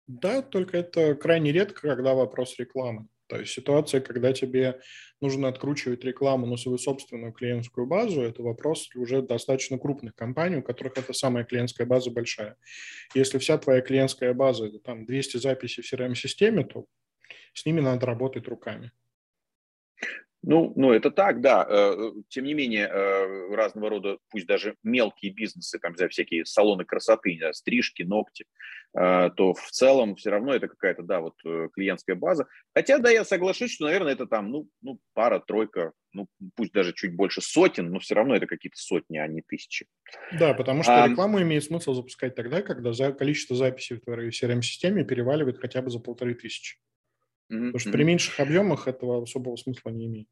Да, 0.08 0.42
только 0.42 0.80
это 0.80 1.14
крайне 1.14 1.52
редко, 1.52 1.82
когда 1.82 2.16
вопрос 2.16 2.58
рекламы. 2.58 3.08
То 3.28 3.38
есть 3.38 3.52
ситуация, 3.52 4.02
когда 4.02 4.34
тебе 4.34 4.82
нужно 5.22 5.50
откручивать 5.50 6.04
рекламу 6.04 6.48
на 6.48 6.58
свою 6.58 6.80
собственную 6.80 7.32
клиентскую 7.32 7.86
базу, 7.86 8.24
это 8.24 8.42
вопрос 8.42 8.90
уже 8.96 9.22
достаточно 9.22 9.78
крупных 9.78 10.16
компаний, 10.16 10.58
у 10.58 10.64
которых 10.64 10.98
это 10.98 11.14
самая 11.14 11.44
клиентская 11.44 11.86
база 11.86 12.10
большая. 12.10 12.58
Если 13.14 13.38
вся 13.38 13.60
твоя 13.60 13.82
клиентская 13.82 14.34
база– 14.34 14.66
это 14.68 14.80
там 14.80 15.06
200 15.06 15.38
записей 15.38 15.84
в 15.84 15.94
CRM-системе, 15.94 16.64
то 16.64 16.88
с 17.54 17.68
ними 17.68 17.82
надо 17.82 18.08
работать 18.08 18.48
руками. 18.48 18.92
Ну, 20.48 20.74
ну, 20.76 20.92
это 20.92 21.10
так, 21.10 21.42
да. 21.42 21.66
Э, 21.68 22.12
тем 22.30 22.46
не 22.46 22.54
менее, 22.54 22.88
э, 22.88 23.56
разного 23.56 23.90
рода, 23.90 24.20
пусть 24.30 24.46
даже 24.46 24.76
мелкие 24.84 25.32
бизнесы, 25.32 25.80
там, 25.80 25.98
за 25.98 26.08
всякие 26.08 26.46
салоны 26.46 26.86
красоты, 26.86 27.40
стрижки, 27.54 28.04
ногти, 28.04 28.46
э, 28.96 29.32
то 29.36 29.56
в 29.56 29.72
целом 29.72 30.16
все 30.16 30.30
равно 30.30 30.54
это 30.54 30.68
какая-то, 30.68 31.02
да, 31.02 31.22
вот 31.22 31.34
клиентская 31.74 32.16
база. 32.16 32.46
Хотя, 32.76 33.00
да, 33.00 33.10
я 33.10 33.26
соглашусь, 33.26 33.74
что, 33.74 33.86
наверное, 33.86 34.14
это 34.14 34.28
там, 34.28 34.52
ну, 34.52 34.70
ну 34.84 35.00
пара, 35.16 35.40
тройка, 35.40 35.94
ну, 36.14 36.28
пусть 36.56 36.74
даже 36.74 36.94
чуть 36.94 37.16
больше 37.16 37.42
сотен, 37.42 37.90
но 37.90 38.00
все 38.00 38.14
равно 38.14 38.36
это 38.36 38.46
какие-то 38.46 38.78
сотни, 38.78 39.18
а 39.18 39.28
не 39.28 39.42
тысячи. 39.42 39.88
Да, 40.38 40.54
потому 40.54 40.84
что 40.84 41.06
а, 41.06 41.08
рекламу 41.08 41.42
имеет 41.42 41.64
смысл 41.64 41.94
запускать 41.94 42.36
тогда, 42.36 42.62
когда 42.62 42.94
за 42.94 43.12
количество 43.14 43.56
записей 43.56 43.96
в 43.96 44.02
твоей 44.02 44.30
CRM-системе 44.30 45.06
переваливает 45.06 45.58
хотя 45.58 45.82
бы 45.82 45.90
за 45.90 46.00
полторы 46.00 46.36
тысячи. 46.36 46.78
Потому 47.50 47.80
что 47.80 47.92
при 47.92 48.04
меньших 48.04 48.40
объемах 48.40 48.88
этого 48.88 49.24
особого 49.24 49.56
смысла 49.56 49.90
не 49.90 50.08
имеет. 50.08 50.28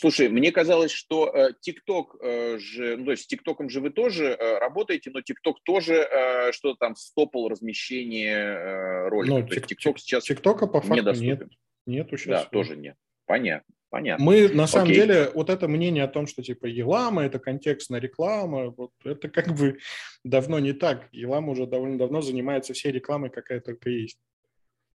Слушай, 0.00 0.28
мне 0.28 0.52
казалось, 0.52 0.92
что 0.92 1.34
ТикТок 1.60 2.16
э, 2.20 2.54
э, 2.54 2.58
же, 2.58 2.96
ну, 2.96 3.06
то 3.06 3.10
есть 3.10 3.24
с 3.24 3.26
ТикТоком 3.26 3.68
же 3.68 3.80
вы 3.80 3.90
тоже 3.90 4.26
э, 4.26 4.58
работаете, 4.58 5.10
но 5.12 5.22
ТикТок 5.22 5.56
тоже 5.64 5.94
э, 5.94 6.52
что-то 6.52 6.78
там 6.78 6.94
стопал 6.94 7.48
размещение 7.48 8.36
э, 8.36 9.08
роликов. 9.08 9.40
Ну, 9.40 9.46
то 9.48 9.60
ТикТок 9.60 9.98
сейчас 9.98 10.22
ТикТока 10.22 10.68
по 10.68 10.80
факту 10.80 10.94
недоступен. 10.94 11.28
нет. 11.28 11.52
Нету 11.86 12.16
сейчас. 12.16 12.44
Да, 12.44 12.48
тоже 12.48 12.76
нет. 12.76 12.94
Понятно. 13.26 13.74
Понятно. 13.90 14.24
Мы 14.24 14.48
на 14.48 14.66
самом 14.66 14.90
Окей. 14.90 15.00
деле 15.00 15.30
вот 15.34 15.50
это 15.50 15.66
мнение 15.66 16.04
о 16.04 16.08
том, 16.08 16.26
что 16.26 16.42
типа 16.42 16.66
Елама 16.66 17.24
это 17.24 17.38
контекстная 17.38 18.00
реклама, 18.00 18.70
вот 18.70 18.92
это 19.02 19.28
как 19.28 19.56
бы 19.56 19.78
давно 20.24 20.58
не 20.58 20.74
так. 20.74 21.08
Елама 21.10 21.52
уже 21.52 21.66
довольно 21.66 21.98
давно 21.98 22.20
занимается 22.20 22.74
всей 22.74 22.92
рекламой, 22.92 23.30
какая 23.30 23.60
только 23.60 23.90
есть. 23.90 24.18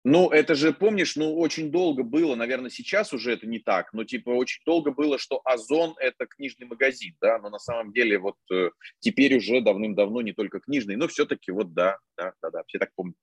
Ну, 0.03 0.29
это 0.29 0.55
же, 0.55 0.73
помнишь, 0.73 1.15
ну, 1.15 1.37
очень 1.37 1.69
долго 1.69 2.01
было, 2.03 2.33
наверное, 2.33 2.71
сейчас 2.71 3.13
уже 3.13 3.33
это 3.33 3.45
не 3.45 3.59
так, 3.59 3.93
но, 3.93 4.03
типа, 4.03 4.31
очень 4.31 4.61
долго 4.65 4.91
было, 4.91 5.19
что 5.19 5.41
Озон– 5.45 5.95
это 5.99 6.25
книжный 6.25 6.65
магазин, 6.65 7.15
да, 7.21 7.37
но 7.37 7.49
на 7.49 7.59
самом 7.59 7.93
деле 7.93 8.17
вот 8.17 8.37
э, 8.51 8.71
теперь 8.99 9.37
уже 9.37 9.61
давным-давно 9.61 10.21
не 10.21 10.33
только 10.33 10.59
книжный, 10.59 10.95
но 10.95 11.07
все-таки 11.07 11.51
вот 11.51 11.73
да, 11.73 11.99
да, 12.17 12.33
да, 12.41 12.49
да, 12.49 12.63
все 12.65 12.79
так 12.79 12.91
помнят. 12.95 13.15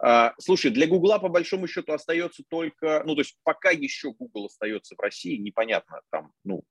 А, 0.00 0.34
слушай, 0.38 0.72
для 0.72 0.88
Гугла 0.88 1.18
по 1.20 1.28
большому 1.28 1.68
счету 1.68 1.92
остается 1.92 2.42
только, 2.48 3.04
ну, 3.06 3.14
то 3.14 3.20
есть 3.20 3.36
пока 3.44 3.70
еще 3.70 4.12
Google 4.12 4.46
остается 4.46 4.96
в 4.96 5.00
России, 5.00 5.36
непонятно 5.36 6.00
там, 6.10 6.32
ну, 6.42 6.64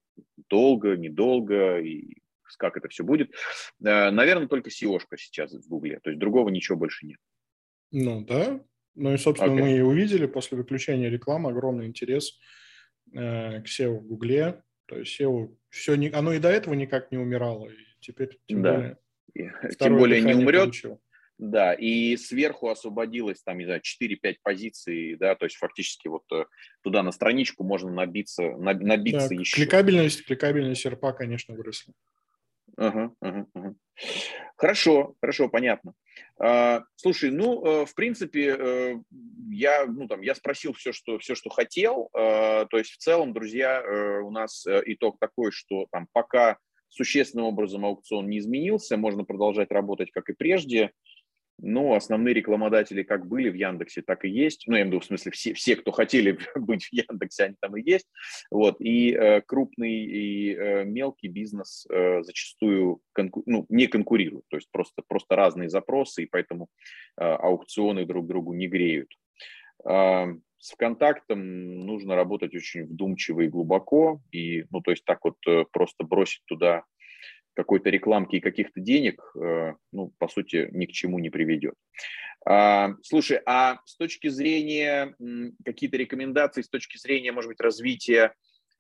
долго, 0.50 0.98
недолго 0.98 1.80
и 1.80 2.18
как 2.58 2.78
это 2.78 2.90
все 2.90 3.04
будет. 3.04 3.34
А, 3.86 4.12
наверное, 4.12 4.48
только 4.48 4.70
seo 4.70 5.00
сейчас 5.18 5.54
в 5.54 5.68
Гугле, 5.70 6.02
то 6.04 6.10
есть 6.10 6.20
другого 6.20 6.50
ничего 6.50 6.78
больше 6.78 7.06
нет. 7.06 7.20
Ну 7.92 8.22
да, 8.26 8.60
ну 8.96 9.14
и, 9.14 9.18
собственно, 9.18 9.52
okay. 9.52 9.62
мы 9.62 9.78
и 9.78 9.82
увидели 9.82 10.26
после 10.26 10.58
выключения 10.58 11.10
рекламы 11.10 11.50
огромный 11.50 11.86
интерес 11.86 12.40
э, 13.14 13.62
к 13.62 13.66
SEO 13.66 14.00
в 14.00 14.08
Гугле. 14.08 14.62
То 14.88 14.98
есть 14.98 15.20
SEO, 15.20 15.56
все 15.70 15.96
не, 15.96 16.10
оно 16.10 16.34
и 16.34 16.40
до 16.40 16.50
этого 16.50 16.74
никак 16.74 17.12
не 17.12 17.18
умирало, 17.18 17.68
и 17.68 17.78
теперь 18.00 18.40
тем 18.48 18.62
да. 18.62 18.74
более, 19.34 19.76
тем 19.80 19.98
более 19.98 20.22
не 20.22 20.34
умрет. 20.34 20.64
Получило. 20.64 21.00
Да, 21.38 21.74
и 21.74 22.16
сверху 22.16 22.70
освободилось 22.70 23.44
там, 23.44 23.58
не 23.58 23.66
знаю, 23.66 23.82
4-5 23.82 24.36
позиций, 24.42 25.18
да, 25.18 25.36
то 25.36 25.46
есть 25.46 25.58
фактически 25.58 26.08
вот 26.08 26.24
э, 26.32 26.46
туда 26.82 27.04
на 27.04 27.12
страничку 27.12 27.66
можно 27.66 27.92
набиться, 27.92 28.52
набиться 28.56 29.28
да, 29.28 29.36
еще. 29.36 29.58
Кликабельность, 29.58 30.26
кликабельность 30.26 30.82
серпа, 30.82 31.12
конечно, 31.12 31.54
выросла. 31.54 31.94
Ага, 32.78 33.14
ага, 33.20 33.48
ага. 33.54 33.76
Хорошо, 34.56 35.16
хорошо, 35.20 35.50
понятно. 35.50 35.94
А, 36.40 36.84
слушай, 36.96 37.32
ну, 37.32 37.64
э, 37.66 37.86
в 37.86 37.96
принципе, 37.96 38.58
э, 38.60 38.96
я, 39.50 39.86
ну, 39.86 40.08
там, 40.08 40.22
я 40.22 40.36
спросил 40.36 40.74
все, 40.74 40.92
что, 40.92 41.18
все, 41.20 41.36
что 41.36 41.50
хотел. 41.50 42.10
А, 42.14 42.66
то 42.66 42.78
есть, 42.78 42.92
в 42.92 42.98
целом, 42.98 43.34
друзья, 43.34 43.82
э, 43.82 44.20
у 44.20 44.32
нас 44.32 44.66
итог 44.68 45.18
такой, 45.20 45.52
что 45.52 45.88
там 45.92 46.08
пока 46.12 46.58
существенным 46.90 47.48
образом 47.48 47.86
аукцион 47.86 48.30
не 48.30 48.40
изменился, 48.40 48.98
можно 48.98 49.24
продолжать 49.24 49.72
работать, 49.72 50.12
как 50.12 50.30
и 50.30 50.34
прежде. 50.34 50.92
Ну, 51.58 51.94
основные 51.94 52.34
рекламодатели 52.34 53.04
как 53.04 53.28
были 53.28 53.50
в 53.50 53.56
Яндексе, 53.56 54.02
так 54.02 54.26
и 54.26 54.30
есть. 54.30 54.66
Ну, 54.68 54.76
я 54.76 54.82
имею 54.82 54.92
в 54.92 54.94
виду, 54.94 55.04
в 55.04 55.06
смысле, 55.06 55.32
все, 55.32 55.54
все 55.54 55.76
кто 55.76 55.92
хотели 55.92 56.38
быть 56.56 56.86
в 56.86 56.94
Яндексе, 56.94 57.46
они 57.46 57.56
там 57.60 57.78
и 57.78 57.90
есть. 57.90 58.08
Вот. 58.52 58.76
И 58.80 59.14
э, 59.14 59.42
крупный 59.42 59.94
и 59.94 60.54
э, 60.54 60.84
мелкий 60.84 61.30
бизнес 61.30 61.86
э, 61.90 62.24
зачастую 62.24 63.02
конку- 63.18 63.44
ну, 63.46 63.66
не 63.70 63.88
конкурируют. 63.88 64.46
То 64.50 64.58
есть 64.58 64.70
просто, 64.72 65.02
просто 65.08 65.36
разные 65.36 65.70
запросы, 65.70 66.24
и 66.24 66.30
поэтому 66.30 66.68
э, 67.18 67.24
аукционы 67.24 68.06
друг 68.06 68.28
другу 68.28 68.54
не 68.54 68.68
греют. 68.68 69.10
Э, 69.88 70.26
с 70.66 70.72
ВКонтактом 70.72 71.86
нужно 71.86 72.16
работать 72.16 72.56
очень 72.56 72.86
вдумчиво 72.86 73.42
и 73.42 73.48
глубоко. 73.48 74.20
И, 74.32 74.66
ну, 74.72 74.82
то 74.82 74.92
есть 74.92 75.06
так 75.06 75.20
вот 75.24 75.36
э, 75.48 75.64
просто 75.72 76.04
бросить 76.04 76.42
туда 76.46 76.84
какой-то 77.56 77.90
рекламки 77.90 78.36
и 78.36 78.42
каких-то 78.42 78.80
денег, 78.80 79.22
э, 79.36 79.74
ну, 79.92 80.14
по 80.20 80.28
сути, 80.28 80.70
ни 80.72 80.86
к 80.86 80.92
чему 80.92 81.20
не 81.20 81.30
приведет. 81.30 81.74
А, 82.46 82.94
слушай, 83.02 83.40
а 83.46 83.80
с 83.86 83.96
точки 83.96 84.28
зрения 84.28 85.16
какие-то 85.64 85.98
рекомендации, 85.98 86.62
с 86.62 86.70
точки 86.70 86.98
зрения, 86.98 87.32
может 87.32 87.48
быть, 87.48 87.62
развития 87.62 88.36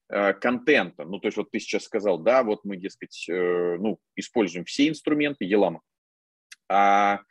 э, 0.09 0.33
контента, 0.33 1.05
ну, 1.05 1.19
то 1.19 1.27
есть 1.27 1.37
вот 1.37 1.49
ты 1.51 1.59
сейчас 1.59 1.83
сказал, 1.83 2.19
да, 2.19 2.43
вот 2.43 2.63
мы, 2.65 2.77
дескать, 2.77 3.27
э, 3.29 3.77
ну, 3.79 3.97
используем 4.15 4.65
все 4.65 4.87
инструменты 4.87 5.45
Елама. 5.45 5.81
А 6.69 7.21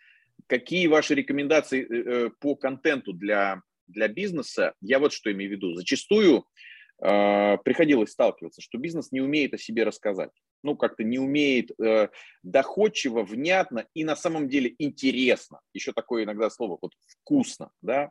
какие 0.47 0.87
ваши 0.87 1.15
рекомендации 1.15 2.31
по 2.41 2.55
контенту 2.55 3.13
для, 3.13 3.63
для 3.87 4.09
бизнеса? 4.09 4.75
Я 4.81 4.99
вот 4.99 5.13
что 5.13 5.31
имею 5.33 5.51
в 5.51 5.55
виду. 5.55 5.75
Зачастую 5.75 6.47
приходилось 6.99 8.13
сталкиваться, 8.13 8.63
что 8.63 8.79
бизнес 8.79 9.13
не 9.13 9.21
умеет 9.21 9.53
о 9.55 9.59
себе 9.59 9.85
рассказать 9.85 10.31
ну, 10.65 10.77
как-то 10.77 11.05
не 11.05 11.19
умеет 11.19 11.71
э, 11.79 12.09
доходчиво, 12.43 13.23
внятно 13.23 13.87
и 13.95 14.03
на 14.03 14.17
самом 14.17 14.49
деле 14.49 14.75
интересно. 14.79 15.61
Еще 15.75 15.93
такое 15.93 16.25
иногда 16.25 16.51
слово, 16.51 16.79
вот 16.81 16.93
вкусно, 17.07 17.71
да. 17.83 18.11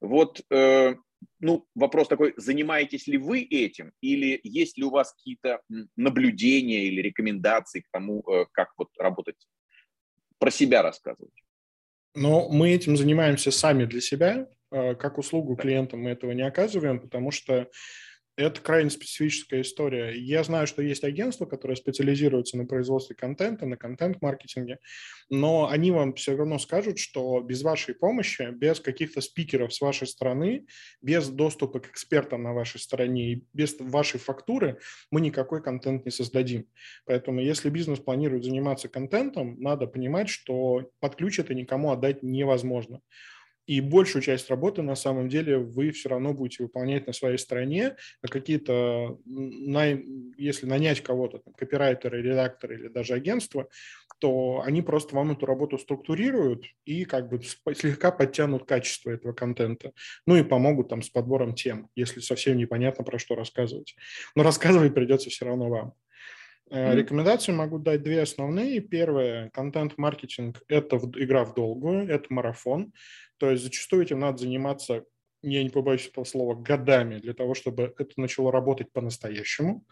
Вот, 0.00 0.42
э, 0.50 0.94
ну, 1.40 1.66
вопрос 1.74 2.08
такой, 2.08 2.34
занимаетесь 2.36 3.06
ли 3.06 3.16
вы 3.16 3.40
этим 3.40 3.92
или 4.02 4.38
есть 4.44 4.76
ли 4.76 4.84
у 4.84 4.90
вас 4.90 5.14
какие-то 5.14 5.62
наблюдения 5.96 6.84
или 6.84 7.00
рекомендации 7.00 7.80
к 7.80 7.88
тому, 7.90 8.22
э, 8.30 8.44
как 8.52 8.74
вот 8.76 8.90
работать, 8.98 9.48
про 10.38 10.50
себя 10.50 10.82
рассказывать? 10.82 11.32
Ну, 12.14 12.50
мы 12.50 12.70
этим 12.70 12.98
занимаемся 12.98 13.50
сами 13.50 13.86
для 13.86 14.02
себя, 14.02 14.46
э, 14.70 14.94
как 14.94 15.16
услугу 15.16 15.56
клиентам 15.56 16.02
мы 16.02 16.10
этого 16.10 16.32
не 16.32 16.42
оказываем, 16.42 17.00
потому 17.00 17.30
что 17.30 17.70
это 18.36 18.60
крайне 18.60 18.90
специфическая 18.90 19.62
история. 19.62 20.12
Я 20.18 20.42
знаю, 20.42 20.66
что 20.66 20.82
есть 20.82 21.04
агентства, 21.04 21.46
которые 21.46 21.76
специализируются 21.76 22.56
на 22.56 22.66
производстве 22.66 23.14
контента, 23.14 23.66
на 23.66 23.76
контент-маркетинге, 23.76 24.78
но 25.30 25.68
они 25.68 25.90
вам 25.90 26.14
все 26.14 26.36
равно 26.36 26.58
скажут, 26.58 26.98
что 26.98 27.40
без 27.40 27.62
вашей 27.62 27.94
помощи, 27.94 28.48
без 28.52 28.80
каких-то 28.80 29.20
спикеров 29.20 29.72
с 29.72 29.80
вашей 29.80 30.06
стороны, 30.06 30.66
без 31.00 31.28
доступа 31.28 31.80
к 31.80 31.88
экспертам 31.88 32.42
на 32.42 32.52
вашей 32.52 32.80
стороне 32.80 33.32
и 33.32 33.44
без 33.52 33.76
вашей 33.78 34.18
фактуры 34.18 34.78
мы 35.10 35.20
никакой 35.20 35.62
контент 35.62 36.04
не 36.04 36.10
создадим. 36.10 36.66
Поэтому 37.06 37.40
если 37.40 37.70
бизнес 37.70 38.00
планирует 38.00 38.44
заниматься 38.44 38.88
контентом, 38.88 39.60
надо 39.60 39.86
понимать, 39.86 40.28
что 40.28 40.90
под 41.00 41.16
ключ 41.16 41.38
это 41.38 41.54
никому 41.54 41.92
отдать 41.92 42.22
невозможно. 42.22 43.00
И 43.66 43.80
большую 43.80 44.22
часть 44.22 44.50
работы 44.50 44.82
на 44.82 44.94
самом 44.94 45.28
деле 45.28 45.58
вы 45.58 45.90
все 45.90 46.10
равно 46.10 46.34
будете 46.34 46.62
выполнять 46.62 47.06
на 47.06 47.12
своей 47.12 47.38
стороне, 47.38 47.96
а 48.22 48.28
какие-то, 48.28 49.18
если 50.36 50.66
нанять 50.66 51.00
кого-то, 51.02 51.38
там, 51.38 51.54
копирайтера, 51.54 52.16
редактора 52.16 52.74
или 52.76 52.88
даже 52.88 53.14
агентство, 53.14 53.68
то 54.18 54.62
они 54.64 54.82
просто 54.82 55.16
вам 55.16 55.32
эту 55.32 55.46
работу 55.46 55.78
структурируют 55.78 56.64
и 56.84 57.04
как 57.04 57.28
бы 57.28 57.40
слегка 57.74 58.10
подтянут 58.10 58.66
качество 58.66 59.10
этого 59.10 59.32
контента. 59.32 59.92
Ну 60.26 60.36
и 60.36 60.42
помогут 60.42 60.88
там 60.88 61.02
с 61.02 61.10
подбором 61.10 61.54
тем, 61.54 61.88
если 61.96 62.20
совсем 62.20 62.56
непонятно 62.56 63.04
про 63.04 63.18
что 63.18 63.34
рассказывать. 63.34 63.96
Но 64.34 64.42
рассказывать 64.42 64.94
придется 64.94 65.30
все 65.30 65.46
равно 65.46 65.68
вам. 65.68 65.94
Mm-hmm. 66.70 66.94
Рекомендации 66.94 67.52
могу 67.52 67.78
дать 67.78 68.02
две 68.02 68.22
основные. 68.22 68.80
Первое, 68.80 69.50
контент-маркетинг– 69.50 70.62
это 70.68 70.96
игра 70.96 71.44
в 71.44 71.54
долгую, 71.54 72.08
это 72.08 72.32
марафон. 72.32 72.92
То 73.38 73.50
есть 73.50 73.62
зачастую 73.62 74.02
этим 74.02 74.20
надо 74.20 74.38
заниматься, 74.38 75.04
я 75.42 75.62
не 75.62 75.70
побоюсь 75.70 76.06
этого 76.06 76.24
слова, 76.24 76.54
годами 76.54 77.18
для 77.18 77.34
того, 77.34 77.54
чтобы 77.54 77.94
это 77.98 78.12
начало 78.16 78.50
работать 78.50 78.92
по-настоящему. 78.92 79.84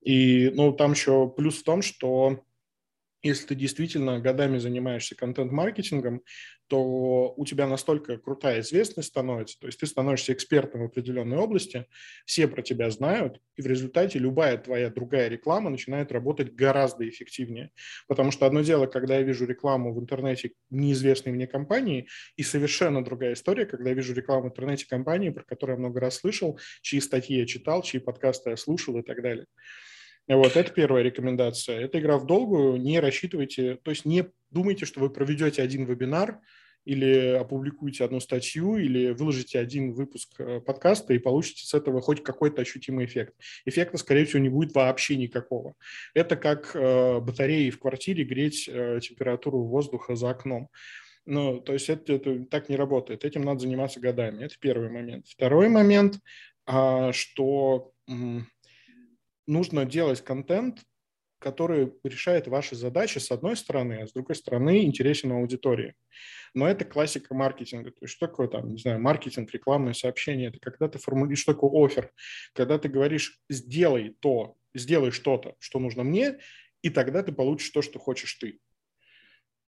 И 0.00 0.50
ну, 0.54 0.72
там 0.72 0.92
еще 0.92 1.28
плюс 1.28 1.60
в 1.60 1.64
том, 1.64 1.82
что 1.82 2.44
если 3.26 3.46
ты 3.46 3.54
действительно 3.54 4.18
годами 4.20 4.58
занимаешься 4.58 5.14
контент-маркетингом, 5.14 6.22
то 6.68 7.32
у 7.36 7.44
тебя 7.44 7.66
настолько 7.66 8.18
крутая 8.18 8.60
известность 8.60 9.08
становится, 9.08 9.58
то 9.60 9.66
есть 9.66 9.78
ты 9.78 9.86
становишься 9.86 10.32
экспертом 10.32 10.82
в 10.82 10.84
определенной 10.86 11.36
области, 11.36 11.86
все 12.24 12.48
про 12.48 12.62
тебя 12.62 12.90
знают, 12.90 13.40
и 13.56 13.62
в 13.62 13.66
результате 13.66 14.18
любая 14.18 14.58
твоя 14.58 14.90
другая 14.90 15.28
реклама 15.28 15.70
начинает 15.70 16.10
работать 16.10 16.54
гораздо 16.54 17.08
эффективнее. 17.08 17.70
Потому 18.08 18.30
что 18.30 18.46
одно 18.46 18.62
дело, 18.62 18.86
когда 18.86 19.16
я 19.16 19.22
вижу 19.22 19.46
рекламу 19.46 19.94
в 19.94 20.00
интернете 20.00 20.52
неизвестной 20.70 21.32
мне 21.32 21.46
компании, 21.46 22.08
и 22.36 22.42
совершенно 22.42 23.04
другая 23.04 23.34
история, 23.34 23.66
когда 23.66 23.90
я 23.90 23.94
вижу 23.94 24.14
рекламу 24.14 24.44
в 24.44 24.46
интернете 24.48 24.86
компании, 24.88 25.30
про 25.30 25.44
которую 25.44 25.76
я 25.76 25.80
много 25.80 26.00
раз 26.00 26.16
слышал, 26.16 26.58
чьи 26.82 27.00
статьи 27.00 27.38
я 27.38 27.46
читал, 27.46 27.82
чьи 27.82 28.00
подкасты 28.00 28.50
я 28.50 28.56
слушал 28.56 28.98
и 28.98 29.02
так 29.02 29.22
далее. 29.22 29.46
Вот, 30.28 30.56
это 30.56 30.72
первая 30.72 31.04
рекомендация. 31.04 31.80
Это 31.80 32.00
игра 32.00 32.18
в 32.18 32.26
долгую, 32.26 32.80
не 32.80 32.98
рассчитывайте, 32.98 33.76
то 33.76 33.90
есть 33.90 34.04
не 34.04 34.26
думайте, 34.50 34.84
что 34.84 35.00
вы 35.00 35.10
проведете 35.10 35.62
один 35.62 35.84
вебинар 35.84 36.40
или 36.84 37.34
опубликуете 37.34 38.04
одну 38.04 38.20
статью, 38.20 38.76
или 38.76 39.10
выложите 39.10 39.58
один 39.58 39.92
выпуск 39.92 40.34
э, 40.38 40.60
подкаста 40.60 41.14
и 41.14 41.18
получите 41.18 41.66
с 41.66 41.74
этого 41.74 42.00
хоть 42.00 42.22
какой-то 42.22 42.62
ощутимый 42.62 43.06
эффект. 43.06 43.34
Эффекта, 43.64 43.98
скорее 43.98 44.24
всего, 44.24 44.40
не 44.40 44.48
будет 44.48 44.72
вообще 44.74 45.16
никакого. 45.16 45.74
Это 46.14 46.36
как 46.36 46.74
э, 46.74 47.20
батареи 47.20 47.70
в 47.70 47.80
квартире 47.80 48.24
греть 48.24 48.68
э, 48.68 49.00
температуру 49.02 49.64
воздуха 49.64 50.14
за 50.14 50.30
окном. 50.30 50.68
Ну, 51.26 51.60
то 51.60 51.72
есть 51.72 51.88
это, 51.88 52.14
это 52.14 52.44
так 52.44 52.68
не 52.68 52.76
работает. 52.76 53.24
Этим 53.24 53.42
надо 53.42 53.60
заниматься 53.60 53.98
годами. 53.98 54.44
Это 54.44 54.54
первый 54.60 54.88
момент. 54.88 55.26
Второй 55.26 55.68
момент, 55.68 56.20
а, 56.66 57.12
что 57.12 57.92
нужно 59.46 59.84
делать 59.84 60.22
контент, 60.22 60.82
который 61.38 61.92
решает 62.02 62.46
ваши 62.46 62.76
задачи 62.76 63.18
с 63.18 63.30
одной 63.30 63.56
стороны, 63.56 64.00
а 64.02 64.06
с 64.06 64.12
другой 64.12 64.36
стороны 64.36 64.84
интересен 64.84 65.32
аудитории. 65.32 65.94
Но 66.54 66.66
это 66.66 66.84
классика 66.84 67.34
маркетинга. 67.34 67.90
То 67.90 67.98
есть 68.02 68.14
что 68.14 68.26
такое 68.26 68.48
там, 68.48 68.72
не 68.72 68.78
знаю, 68.78 69.00
маркетинг, 69.00 69.52
рекламное 69.52 69.92
сообщение? 69.92 70.48
Это 70.48 70.58
когда 70.60 70.88
ты 70.88 70.98
формулируешь, 70.98 71.40
что 71.40 71.52
такое 71.52 71.84
офер? 71.84 72.10
Когда 72.54 72.78
ты 72.78 72.88
говоришь, 72.88 73.38
сделай 73.50 74.16
то, 74.20 74.56
сделай 74.74 75.10
что-то, 75.10 75.54
что 75.58 75.78
нужно 75.78 76.02
мне, 76.02 76.38
и 76.82 76.88
тогда 76.88 77.22
ты 77.22 77.32
получишь 77.32 77.70
то, 77.70 77.82
что 77.82 77.98
хочешь 77.98 78.34
ты 78.34 78.58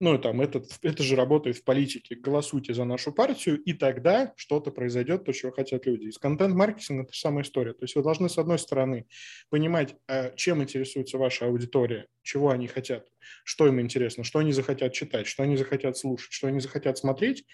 ну, 0.00 0.16
там, 0.18 0.40
это, 0.40 0.62
это 0.82 1.02
же 1.02 1.16
работает 1.16 1.56
в 1.56 1.64
политике, 1.64 2.14
голосуйте 2.14 2.72
за 2.72 2.84
нашу 2.84 3.12
партию, 3.12 3.60
и 3.60 3.72
тогда 3.72 4.32
что-то 4.36 4.70
произойдет, 4.70 5.24
то, 5.24 5.32
чего 5.32 5.50
хотят 5.50 5.86
люди. 5.86 6.06
И 6.06 6.12
с 6.12 6.18
контент-маркетингом 6.18 7.04
это 7.04 7.14
самая 7.14 7.42
история. 7.42 7.72
То 7.72 7.82
есть 7.82 7.96
вы 7.96 8.02
должны, 8.02 8.28
с 8.28 8.38
одной 8.38 8.60
стороны, 8.60 9.06
понимать, 9.50 9.96
а, 10.06 10.30
чем 10.36 10.62
интересуется 10.62 11.18
ваша 11.18 11.46
аудитория, 11.46 12.06
чего 12.22 12.50
они 12.50 12.68
хотят, 12.68 13.08
что 13.44 13.66
им 13.66 13.80
интересно, 13.80 14.22
что 14.22 14.38
они 14.38 14.52
захотят 14.52 14.92
читать, 14.92 15.26
что 15.26 15.42
они 15.42 15.56
захотят 15.56 15.96
слушать, 15.96 16.32
что 16.32 16.46
они 16.46 16.60
захотят 16.60 16.96
смотреть, 16.96 17.44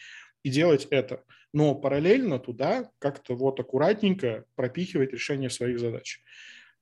и 0.43 0.51
делать 0.51 0.87
это. 0.91 1.25
Но 1.53 1.75
параллельно 1.75 2.39
туда 2.39 2.91
как-то 2.99 3.35
вот 3.35 3.59
аккуратненько 3.59 4.45
пропихивать 4.55 5.13
решение 5.13 5.49
своих 5.49 5.81
задач. 5.81 6.21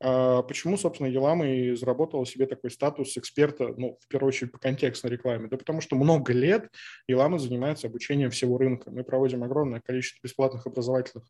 А 0.04 0.42
почему, 0.42 0.76
собственно, 0.76 1.06
Елама 1.06 1.48
и 1.48 1.76
заработала 1.76 2.26
себе 2.26 2.46
такой 2.46 2.72
статус 2.72 3.16
эксперта, 3.16 3.72
ну, 3.76 3.98
в 4.00 4.08
первую 4.08 4.28
очередь, 4.28 4.50
по 4.50 4.58
контекстной 4.58 5.12
рекламе? 5.12 5.46
Да 5.46 5.56
потому 5.56 5.80
что 5.80 5.94
много 5.94 6.32
лет 6.32 6.68
Елама 7.06 7.38
занимается 7.38 7.86
обучением 7.86 8.30
всего 8.30 8.58
рынка. 8.58 8.90
Мы 8.90 9.04
проводим 9.04 9.44
огромное 9.44 9.80
количество 9.80 10.18
бесплатных 10.26 10.66
образовательных 10.66 11.24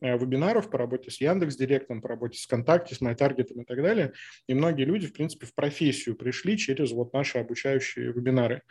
э, 0.00 0.16
вебинаров 0.16 0.70
по 0.70 0.78
работе 0.78 1.10
с 1.10 1.20
Яндекс.Директом, 1.20 2.00
по 2.00 2.10
работе 2.10 2.38
с 2.38 2.44
ВКонтакте, 2.44 2.94
с 2.94 3.02
MyTarget 3.02 3.54
и 3.54 3.64
так 3.64 3.82
далее. 3.82 4.12
И 4.46 4.54
многие 4.54 4.84
люди, 4.84 5.08
в 5.08 5.12
принципе, 5.12 5.46
в 5.46 5.54
профессию 5.56 6.14
пришли 6.14 6.56
через 6.56 6.92
вот 6.92 7.12
наши 7.12 7.38
обучающие 7.38 8.12
вебинары. 8.12 8.62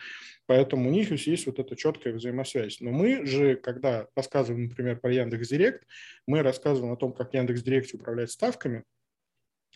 Поэтому 0.45 0.87
у 0.87 0.93
них 0.93 1.11
есть 1.11 1.45
вот 1.45 1.59
эта 1.59 1.75
четкая 1.75 2.13
взаимосвязь. 2.13 2.79
Но 2.79 2.91
мы 2.91 3.25
же, 3.25 3.57
когда 3.57 4.07
рассказываем, 4.15 4.69
например, 4.69 4.97
про 4.97 5.11
Яндекс.Директ, 5.11 5.83
мы 6.25 6.41
рассказываем 6.41 6.93
о 6.93 6.97
том, 6.97 7.11
как 7.11 7.33
Яндекс.Директ 7.33 7.93
управляет 7.93 8.31
ставками, 8.31 8.85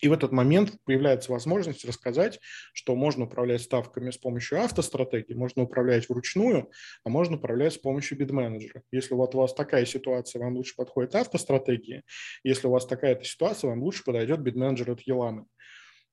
и 0.02 0.08
в 0.08 0.14
этот 0.14 0.32
момент 0.32 0.74
появляется 0.86 1.32
возможность 1.32 1.86
рассказать, 1.86 2.40
что 2.74 2.96
можно 2.96 3.26
управлять 3.26 3.62
ставками 3.62 4.12
с 4.12 4.18
помощью 4.18 4.62
автостратегии, 4.62 5.34
можно 5.34 5.64
управлять 5.64 6.10
вручную, 6.10 6.70
а 7.04 7.10
можно 7.10 7.38
управлять 7.38 7.74
с 7.74 7.78
помощью 7.78 8.18
бидменеджера. 8.18 8.84
Если 8.92 9.14
вот 9.14 9.36
у 9.36 9.40
вас 9.40 9.54
такая 9.54 9.86
ситуация, 9.86 10.42
вам 10.42 10.56
лучше 10.56 10.76
подходит 10.76 11.16
автостратегия. 11.16 12.04
Если 12.44 12.68
у 12.68 12.72
вас 12.72 12.86
такая 12.86 13.20
ситуация, 13.24 13.70
вам 13.70 13.84
лучше 13.84 14.04
подойдет 14.04 14.42
бидменеджер 14.42 14.92
от 14.92 15.02
Еланы. 15.02 15.46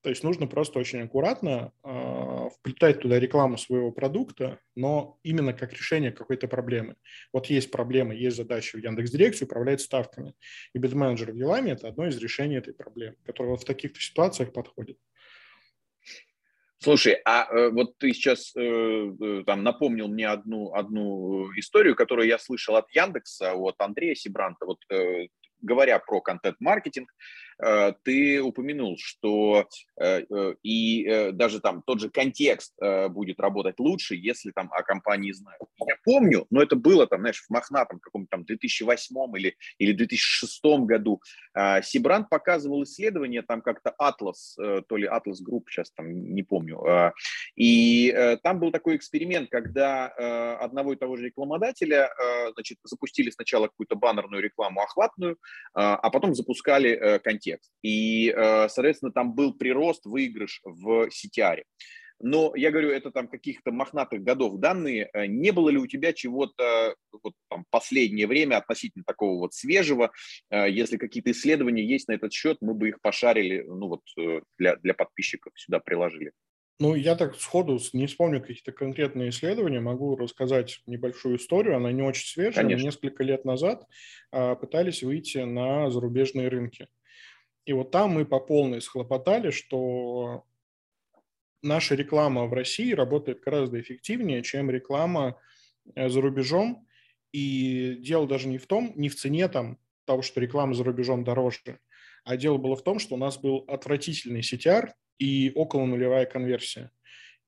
То 0.03 0.11
есть 0.11 0.25
нужно 0.25 0.49
просто 0.49 0.81
очень 0.81 1.01
аккуратно 1.01 1.73
э, 1.85 2.49
вплетать 2.59 3.01
туда 3.01 3.21
рекламу 3.21 3.57
своего 3.57 3.93
продукта, 3.93 4.59
но 4.75 5.21
именно 5.23 5.53
как 5.53 5.73
решение 5.73 6.11
какой-то 6.11 6.49
проблемы. 6.49 6.97
Вот 7.33 7.47
есть 7.47 7.71
проблема, 7.71 8.13
есть 8.13 8.37
задача 8.37 8.77
в 8.77 8.83
Яндекс.Директе 8.83 9.45
управлять 9.45 9.81
ставками. 9.81 10.35
И 10.75 10.79
битменеджер 10.79 11.31
в 11.31 11.37
Еламе– 11.37 11.73
это 11.75 11.87
одно 11.87 12.09
из 12.09 12.19
решений 12.19 12.57
этой 12.57 12.75
проблемы, 12.75 13.17
которое 13.25 13.51
вот 13.51 13.63
в 13.63 13.65
таких-то 13.65 14.01
ситуациях 14.01 14.53
подходит. 14.53 14.99
Слушай, 16.79 17.21
а 17.25 17.47
э, 17.49 17.71
вот 17.71 17.97
ты 17.99 18.13
сейчас 18.13 18.57
э, 18.57 18.61
э, 18.61 19.45
там 19.47 19.63
напомнил 19.63 20.09
мне 20.09 20.27
одну, 20.27 20.75
одну 20.75 21.49
историю, 21.57 21.95
которую 21.95 22.27
я 22.27 22.41
слышал 22.41 22.75
от 22.75 22.91
Яндекса, 22.91 23.55
от 23.55 23.77
Андрея 23.79 24.17
Сибранта. 24.17 24.67
Вот 24.67 24.79
э, 24.91 25.29
говоря 25.61 26.01
про 26.01 26.21
контент-маркетинг, 26.21 27.09
Э, 27.52 27.52
ты 28.05 28.43
упомянул, 28.43 28.97
что 28.99 29.69
э, 30.01 30.25
э, 30.29 30.55
и 30.63 31.31
даже 31.33 31.61
там 31.61 31.83
тот 31.87 32.01
же 32.01 32.11
контекст 32.11 32.75
будет 33.11 33.41
работать 33.41 33.79
лучше, 33.79 34.15
если 34.15 34.51
там 34.51 34.71
о 34.73 34.83
компании 34.83 35.33
знают. 35.33 35.63
Я 35.87 35.97
помню, 36.05 36.47
но 36.51 36.63
это 36.63 36.77
было 36.77 37.07
там, 37.07 37.21
знаешь, 37.21 37.43
в 37.43 37.51
мохнатом 37.51 38.01
каком-то 38.01 38.29
там 38.31 38.45
2008 38.45 39.15
или, 39.37 39.57
или 39.79 39.93
2006 39.93 40.63
году. 40.87 41.21
Сибрант 41.83 42.29
показывал 42.29 42.83
исследование, 42.85 43.43
там 43.43 43.63
как-то 43.63 43.95
Atlas, 44.01 44.57
то 44.57 44.97
ли 44.97 45.07
Atlas 45.07 45.39
Group, 45.47 45.65
сейчас 45.69 45.91
там 45.93 46.35
не 46.35 46.43
помню. 46.43 47.13
И 47.57 48.39
там 48.43 48.61
был 48.61 48.73
такой 48.73 48.97
эксперимент, 48.97 49.51
когда 49.51 50.09
одного 50.59 50.93
и 50.93 50.97
того 50.97 51.17
же 51.17 51.27
рекламодателя, 51.27 52.11
значит, 52.55 52.79
запустили 52.85 53.31
сначала 53.31 53.69
какую-то 53.69 53.97
баннерную 53.97 54.43
рекламу 54.43 54.81
охватную, 54.81 55.39
а 55.75 56.11
потом 56.11 56.35
запускали 56.35 57.21
контекст 57.23 57.42
контекст. 57.43 57.73
И, 57.83 58.33
э, 58.35 58.69
соответственно, 58.69 59.13
там 59.13 59.35
был 59.35 59.55
прирост, 59.55 60.07
выигрыш 60.07 60.61
в 60.65 61.09
CTR. 61.09 61.63
Но 62.25 62.53
я 62.55 62.71
говорю, 62.71 62.91
это 62.91 63.11
там 63.11 63.27
каких-то 63.27 63.73
мохнатых 63.73 64.23
годов 64.23 64.61
данные. 64.61 65.11
Э, 65.13 65.27
не 65.27 65.51
было 65.51 65.71
ли 65.71 65.79
у 65.79 65.87
тебя 65.87 66.13
чего-то 66.13 66.95
вот, 67.23 67.35
там, 67.49 67.65
последнее 67.71 68.27
время 68.27 68.59
относительно 68.59 69.05
такого 69.05 69.39
вот 69.39 69.55
свежего? 69.55 70.13
Э, 70.51 70.71
если 70.71 70.97
какие-то 70.97 71.33
исследования 71.33 71.85
есть 71.85 72.09
на 72.09 72.13
этот 72.13 72.33
счет, 72.33 72.59
мы 72.61 72.75
бы 72.75 72.91
их 72.91 73.01
пошарили, 73.01 73.65
ну 73.67 73.89
вот 73.89 74.03
для, 74.59 74.77
для 74.77 74.95
подписчиков 74.95 75.53
сюда 75.57 75.81
приложили. 75.81 76.33
Ну, 76.83 76.97
я 76.97 77.15
так 77.15 77.37
сходу 77.37 77.79
не 77.93 78.09
вспомню 78.09 78.41
какие-то 78.41 78.73
конкретные 78.73 79.29
исследования, 79.31 79.79
могу 79.79 80.17
рассказать 80.17 80.81
небольшую 80.87 81.37
историю, 81.37 81.77
она 81.77 81.93
не 81.93 82.03
очень 82.03 82.27
свежая, 82.27 82.65
Конечно. 82.65 82.87
несколько 82.87 83.23
лет 83.23 83.45
назад 83.45 83.87
а, 84.33 84.57
пытались 84.57 85.05
выйти 85.05 85.39
на 85.39 85.93
зарубежные 85.93 86.49
рынки. 86.49 86.89
И 87.65 87.73
вот 87.73 87.91
там 87.91 88.13
мы 88.13 88.25
по 88.25 88.41
полной 88.41 88.81
схлопотали, 88.81 89.51
что 89.51 90.45
наша 91.63 91.95
реклама 91.95 92.47
в 92.47 92.53
России 92.53 92.93
работает 92.93 93.41
гораздо 93.41 93.81
эффективнее, 93.81 94.43
чем 94.43 94.71
реклама 94.71 95.39
э, 95.95 96.09
за 96.09 96.21
рубежом. 96.21 96.87
И 97.33 97.97
дело 98.01 98.27
даже 98.27 98.49
не 98.49 98.59
в 98.59 98.67
том, 98.67 98.93
не 98.97 99.09
в 99.09 99.15
цене 99.15 99.49
там 99.49 99.79
того, 100.05 100.23
что 100.23 100.41
реклама 100.41 100.75
за 100.75 100.85
рубежом 100.85 101.25
дороже, 101.25 101.79
а 102.25 102.37
дело 102.37 102.59
было 102.59 102.77
в 102.77 102.83
том, 102.83 102.99
что 102.99 103.15
у 103.15 103.19
нас 103.19 103.39
был 103.39 103.65
отвратительный 103.69 104.41
CTR 104.41 104.91
и 105.19 105.53
около 105.55 105.87
нулевая 105.87 106.27
конверсия. 106.27 106.91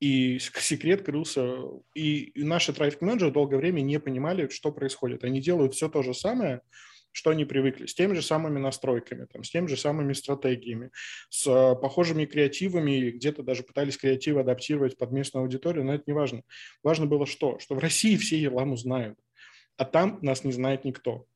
И 0.01 0.39
секрет 0.39 1.03
крылся, 1.03 1.57
и 1.95 2.33
наши 2.37 2.73
трафик-менеджеры 2.73 3.33
долгое 3.33 3.57
время 3.57 3.81
не 3.81 4.01
понимали, 4.01 4.49
что 4.49 4.73
происходит. 4.73 5.25
Они 5.25 5.41
делают 5.41 5.75
все 5.75 5.89
то 5.89 6.03
же 6.03 6.15
самое, 6.15 6.63
что 7.15 7.31
они 7.31 7.45
привыкли, 7.45 7.87
с 7.87 7.95
теми 7.95 8.15
же 8.15 8.23
самыми 8.23 8.59
настройками, 8.59 9.27
там, 9.33 9.45
с 9.45 9.51
теми 9.51 9.69
же 9.69 9.77
самыми 9.77 10.13
стратегиями, 10.15 10.91
с 11.31 11.47
э, 11.47 11.81
похожими 11.81 12.25
креативами, 12.25 13.11
где-то 13.13 13.45
даже 13.45 13.63
пытались 13.63 13.97
креативы 13.97 14.41
адаптировать 14.41 14.99
под 14.99 15.13
местную 15.13 15.45
аудиторию, 15.45 15.85
но 15.85 15.95
это 15.95 16.03
не 16.09 16.13
важно. 16.13 16.43
Важно 16.83 17.07
было 17.07 17.25
что? 17.25 17.61
Что 17.61 17.77
в 17.77 17.79
России 17.79 18.17
все 18.17 18.37
Ерламу 18.37 18.77
знают, 18.77 19.17
а 19.77 19.85
там 19.85 20.19
нас 20.23 20.43
не 20.43 20.51
знает 20.51 20.85
никто. 20.85 21.27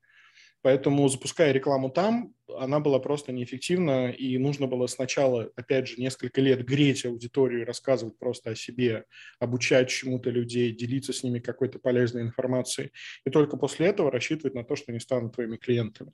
Поэтому, 0.62 1.08
запуская 1.08 1.52
рекламу 1.52 1.90
там, 1.90 2.34
она 2.56 2.80
была 2.80 2.98
просто 2.98 3.32
неэффективна, 3.32 4.10
и 4.10 4.38
нужно 4.38 4.66
было 4.66 4.86
сначала, 4.86 5.50
опять 5.54 5.88
же, 5.88 6.00
несколько 6.00 6.40
лет 6.40 6.64
греть 6.64 7.04
аудиторию, 7.04 7.66
рассказывать 7.66 8.18
просто 8.18 8.50
о 8.50 8.54
себе, 8.56 9.04
обучать 9.38 9.88
чему-то 9.88 10.30
людей, 10.30 10.74
делиться 10.74 11.12
с 11.12 11.22
ними 11.22 11.38
какой-то 11.38 11.78
полезной 11.78 12.22
информацией, 12.22 12.90
и 13.24 13.30
только 13.30 13.56
после 13.56 13.88
этого 13.88 14.10
рассчитывать 14.10 14.54
на 14.54 14.64
то, 14.64 14.76
что 14.76 14.90
они 14.90 15.00
станут 15.00 15.34
твоими 15.34 15.56
клиентами. 15.56 16.12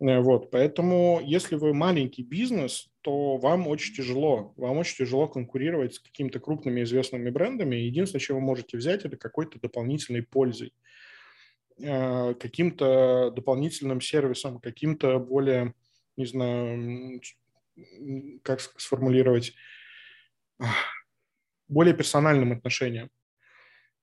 Э, 0.00 0.20
вот, 0.20 0.50
поэтому, 0.50 1.20
если 1.22 1.56
вы 1.56 1.74
маленький 1.74 2.22
бизнес, 2.22 2.88
то 3.02 3.36
вам 3.36 3.66
очень 3.68 3.94
тяжело. 3.94 4.52
Вам 4.56 4.78
очень 4.78 4.96
тяжело 4.96 5.28
конкурировать 5.28 5.94
с 5.94 6.00
какими-то 6.00 6.40
крупными 6.40 6.82
известными 6.82 7.30
брендами. 7.30 7.76
Единственное, 7.76 8.20
что 8.20 8.34
вы 8.34 8.40
можете 8.40 8.76
взять, 8.76 9.04
это 9.04 9.16
какой-то 9.16 9.60
дополнительной 9.60 10.22
пользой, 10.22 10.72
каким-то 11.80 13.30
дополнительным 13.30 14.00
сервисом, 14.00 14.60
каким-то 14.60 15.18
более, 15.18 15.74
не 16.16 16.26
знаю, 16.26 17.20
как 18.42 18.60
сформулировать, 18.60 19.54
более 21.68 21.94
персональным 21.94 22.52
отношением. 22.52 23.10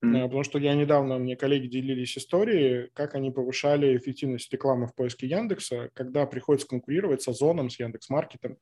Mm-hmm. 0.03 0.23
Потому 0.23 0.43
что 0.43 0.59
я 0.59 0.75
недавно, 0.75 1.17
мне 1.17 1.35
коллеги 1.35 1.67
делились 1.67 2.17
историей, 2.17 2.89
как 2.93 3.15
они 3.15 3.31
повышали 3.31 3.97
эффективность 3.97 4.51
рекламы 4.53 4.87
в 4.87 4.93
поиске 4.93 5.27
Яндекса, 5.27 5.89
когда 5.93 6.25
приходится 6.27 6.67
конкурировать 6.67 7.23
с 7.23 7.27
Озоном, 7.27 7.69
с 7.69 7.79
Яндекс.Маркетом. 7.79 8.57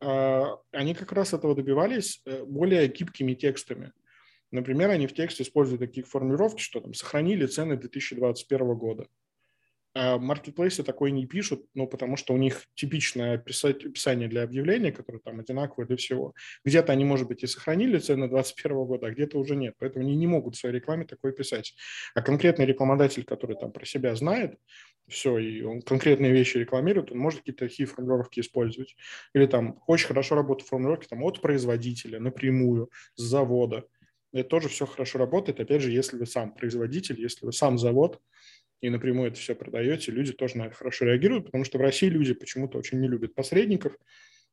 А, 0.00 0.56
они 0.70 0.94
как 0.94 1.12
раз 1.12 1.32
этого 1.32 1.56
добивались 1.56 2.20
э, 2.26 2.44
более 2.44 2.86
гибкими 2.86 3.34
текстами. 3.34 3.92
Например, 4.52 4.90
они 4.90 5.06
в 5.06 5.14
тексте 5.14 5.42
используют 5.42 5.80
такие 5.80 6.04
формулировки, 6.04 6.60
что 6.60 6.80
там 6.80 6.94
сохранили 6.94 7.46
цены 7.46 7.76
2021 7.76 8.74
года. 8.74 9.06
А 9.94 10.18
маркетплейсы 10.18 10.82
такое 10.82 11.10
не 11.10 11.26
пишут, 11.26 11.66
ну, 11.74 11.86
потому 11.86 12.16
что 12.16 12.32
у 12.32 12.38
них 12.38 12.66
типичное 12.74 13.34
описание 13.34 14.26
для 14.26 14.42
объявления, 14.42 14.90
которое 14.90 15.18
там 15.18 15.40
одинаковое 15.40 15.86
для 15.86 15.96
всего. 15.96 16.34
Где-то 16.64 16.92
они, 16.92 17.04
может 17.04 17.28
быть, 17.28 17.42
и 17.42 17.46
сохранили 17.46 17.98
цены 17.98 18.28
2021 18.28 18.84
года, 18.86 19.06
а 19.08 19.10
где-то 19.10 19.38
уже 19.38 19.54
нет. 19.54 19.74
Поэтому 19.78 20.04
они 20.06 20.16
не 20.16 20.26
могут 20.26 20.54
в 20.54 20.58
своей 20.58 20.76
рекламе 20.76 21.04
такое 21.04 21.32
писать. 21.32 21.74
А 22.14 22.22
конкретный 22.22 22.64
рекламодатель, 22.64 23.24
который 23.24 23.56
там 23.56 23.70
про 23.70 23.84
себя 23.84 24.14
знает, 24.14 24.58
все, 25.08 25.36
и 25.38 25.62
он 25.62 25.82
конкретные 25.82 26.32
вещи 26.32 26.56
рекламирует, 26.56 27.12
он 27.12 27.18
может 27.18 27.40
какие-то 27.40 27.68
такие 27.68 27.86
формулировки 27.86 28.40
использовать. 28.40 28.96
Или 29.34 29.44
там 29.44 29.82
очень 29.86 30.06
хорошо 30.06 30.36
работают 30.36 30.68
формулировки 30.68 31.06
там, 31.06 31.22
от 31.22 31.42
производителя 31.42 32.18
напрямую, 32.18 32.90
с 33.16 33.22
завода. 33.22 33.84
Это 34.32 34.48
тоже 34.48 34.68
все 34.68 34.86
хорошо 34.86 35.18
работает, 35.18 35.60
опять 35.60 35.82
же, 35.82 35.90
если 35.90 36.16
вы 36.16 36.26
сам 36.26 36.54
производитель, 36.54 37.20
если 37.20 37.44
вы 37.44 37.52
сам 37.52 37.78
завод, 37.78 38.20
и 38.80 38.90
напрямую 38.90 39.28
это 39.30 39.38
все 39.38 39.54
продаете, 39.54 40.10
люди 40.10 40.32
тоже 40.32 40.58
на 40.58 40.66
это 40.66 40.74
хорошо 40.74 41.04
реагируют, 41.04 41.46
потому 41.46 41.64
что 41.64 41.78
в 41.78 41.82
России 41.82 42.08
люди 42.08 42.34
почему-то 42.34 42.78
очень 42.78 43.00
не 43.00 43.08
любят 43.08 43.34
посредников, 43.34 43.96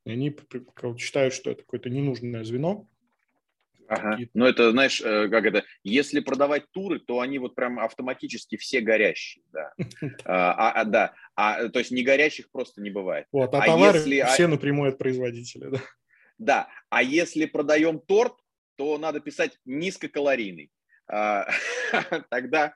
и 0.06 0.12
они 0.12 0.36
считают, 0.98 1.34
что 1.34 1.52
это 1.52 1.62
какое-то 1.62 1.90
ненужное 1.90 2.44
звено. 2.44 2.88
Ага. 3.88 4.20
Ну, 4.36 4.46
это, 4.46 4.70
знаешь, 4.70 5.02
э, 5.02 5.30
как 5.30 5.46
это, 5.46 5.64
если 5.84 6.20
продавать 6.20 6.70
туры, 6.70 7.00
то 7.00 7.22
они 7.22 7.40
вот 7.40 7.56
прям 7.56 7.80
автоматически 7.80 8.56
все 8.56 8.82
горящие, 8.82 9.44
да. 9.52 9.74
А, 10.26 10.54
а, 10.54 10.82
а, 10.82 10.86
да, 10.86 11.14
а, 11.36 11.70
то 11.70 11.80
есть 11.80 11.90
не 11.90 12.04
горящих 12.04 12.52
просто 12.52 12.82
не 12.82 12.92
бывает. 12.92 13.26
Вот, 13.32 13.52
а, 13.56 13.64
а 13.64 13.66
товары 13.66 13.98
если, 13.98 14.24
все 14.32 14.48
напрямую 14.48 14.92
от 14.92 15.00
производителя, 15.00 15.72
да. 15.72 15.80
Да, 16.38 16.70
а 16.90 17.02
если 17.02 17.46
продаем 17.46 18.00
торт, 18.00 18.34
то 18.80 18.98
надо 18.98 19.20
писать 19.20 19.60
низкокалорийный. 19.66 20.72
А, 21.12 21.46
тогда, 22.30 22.74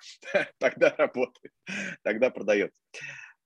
тогда 0.60 0.94
работает, 0.98 1.54
тогда 2.04 2.30
продается. 2.30 2.82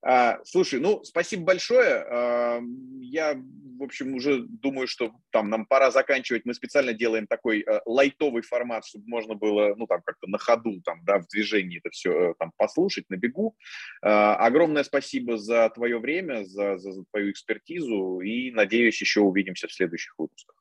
А, 0.02 0.40
слушай, 0.44 0.80
ну, 0.80 1.04
спасибо 1.04 1.44
большое. 1.44 2.04
А, 2.10 2.60
я, 3.00 3.36
в 3.36 3.84
общем, 3.84 4.16
уже 4.16 4.42
думаю, 4.48 4.88
что 4.88 5.12
там 5.30 5.52
нам 5.52 5.68
пора 5.68 5.92
заканчивать. 5.92 6.46
Мы 6.46 6.56
специально 6.56 6.94
делаем 6.94 7.28
такой 7.28 7.64
лайтовый 7.86 8.42
формат, 8.42 8.88
чтобы 8.88 9.04
можно 9.06 9.36
было, 9.36 9.76
ну, 9.76 9.86
там, 9.86 10.02
как-то 10.04 10.28
на 10.28 10.40
ходу, 10.40 10.82
там, 10.84 11.06
да, 11.06 11.20
в 11.20 11.28
движении 11.28 11.78
это 11.78 11.92
все 11.92 12.34
там 12.40 12.52
послушать, 12.58 13.08
на 13.10 13.18
бегу. 13.18 13.56
Огромное 14.02 14.84
спасибо 14.84 15.38
за 15.38 15.70
твое 15.70 16.00
время, 16.00 16.44
за, 16.44 16.80
за, 16.80 16.92
за 16.92 17.04
твою 17.12 17.30
экспертизу 17.30 18.22
и, 18.22 18.50
надеюсь, 18.50 19.00
еще 19.00 19.22
увидимся 19.22 19.68
в 19.68 19.74
следующих 19.74 20.16
выпусках. 20.18 20.56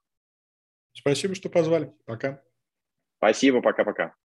Спасибо, 0.96 1.34
что 1.34 1.48
позвали. 1.50 1.92
Пока. 2.06 2.42
Спасибо, 3.18 3.60
пока-пока. 3.60 4.14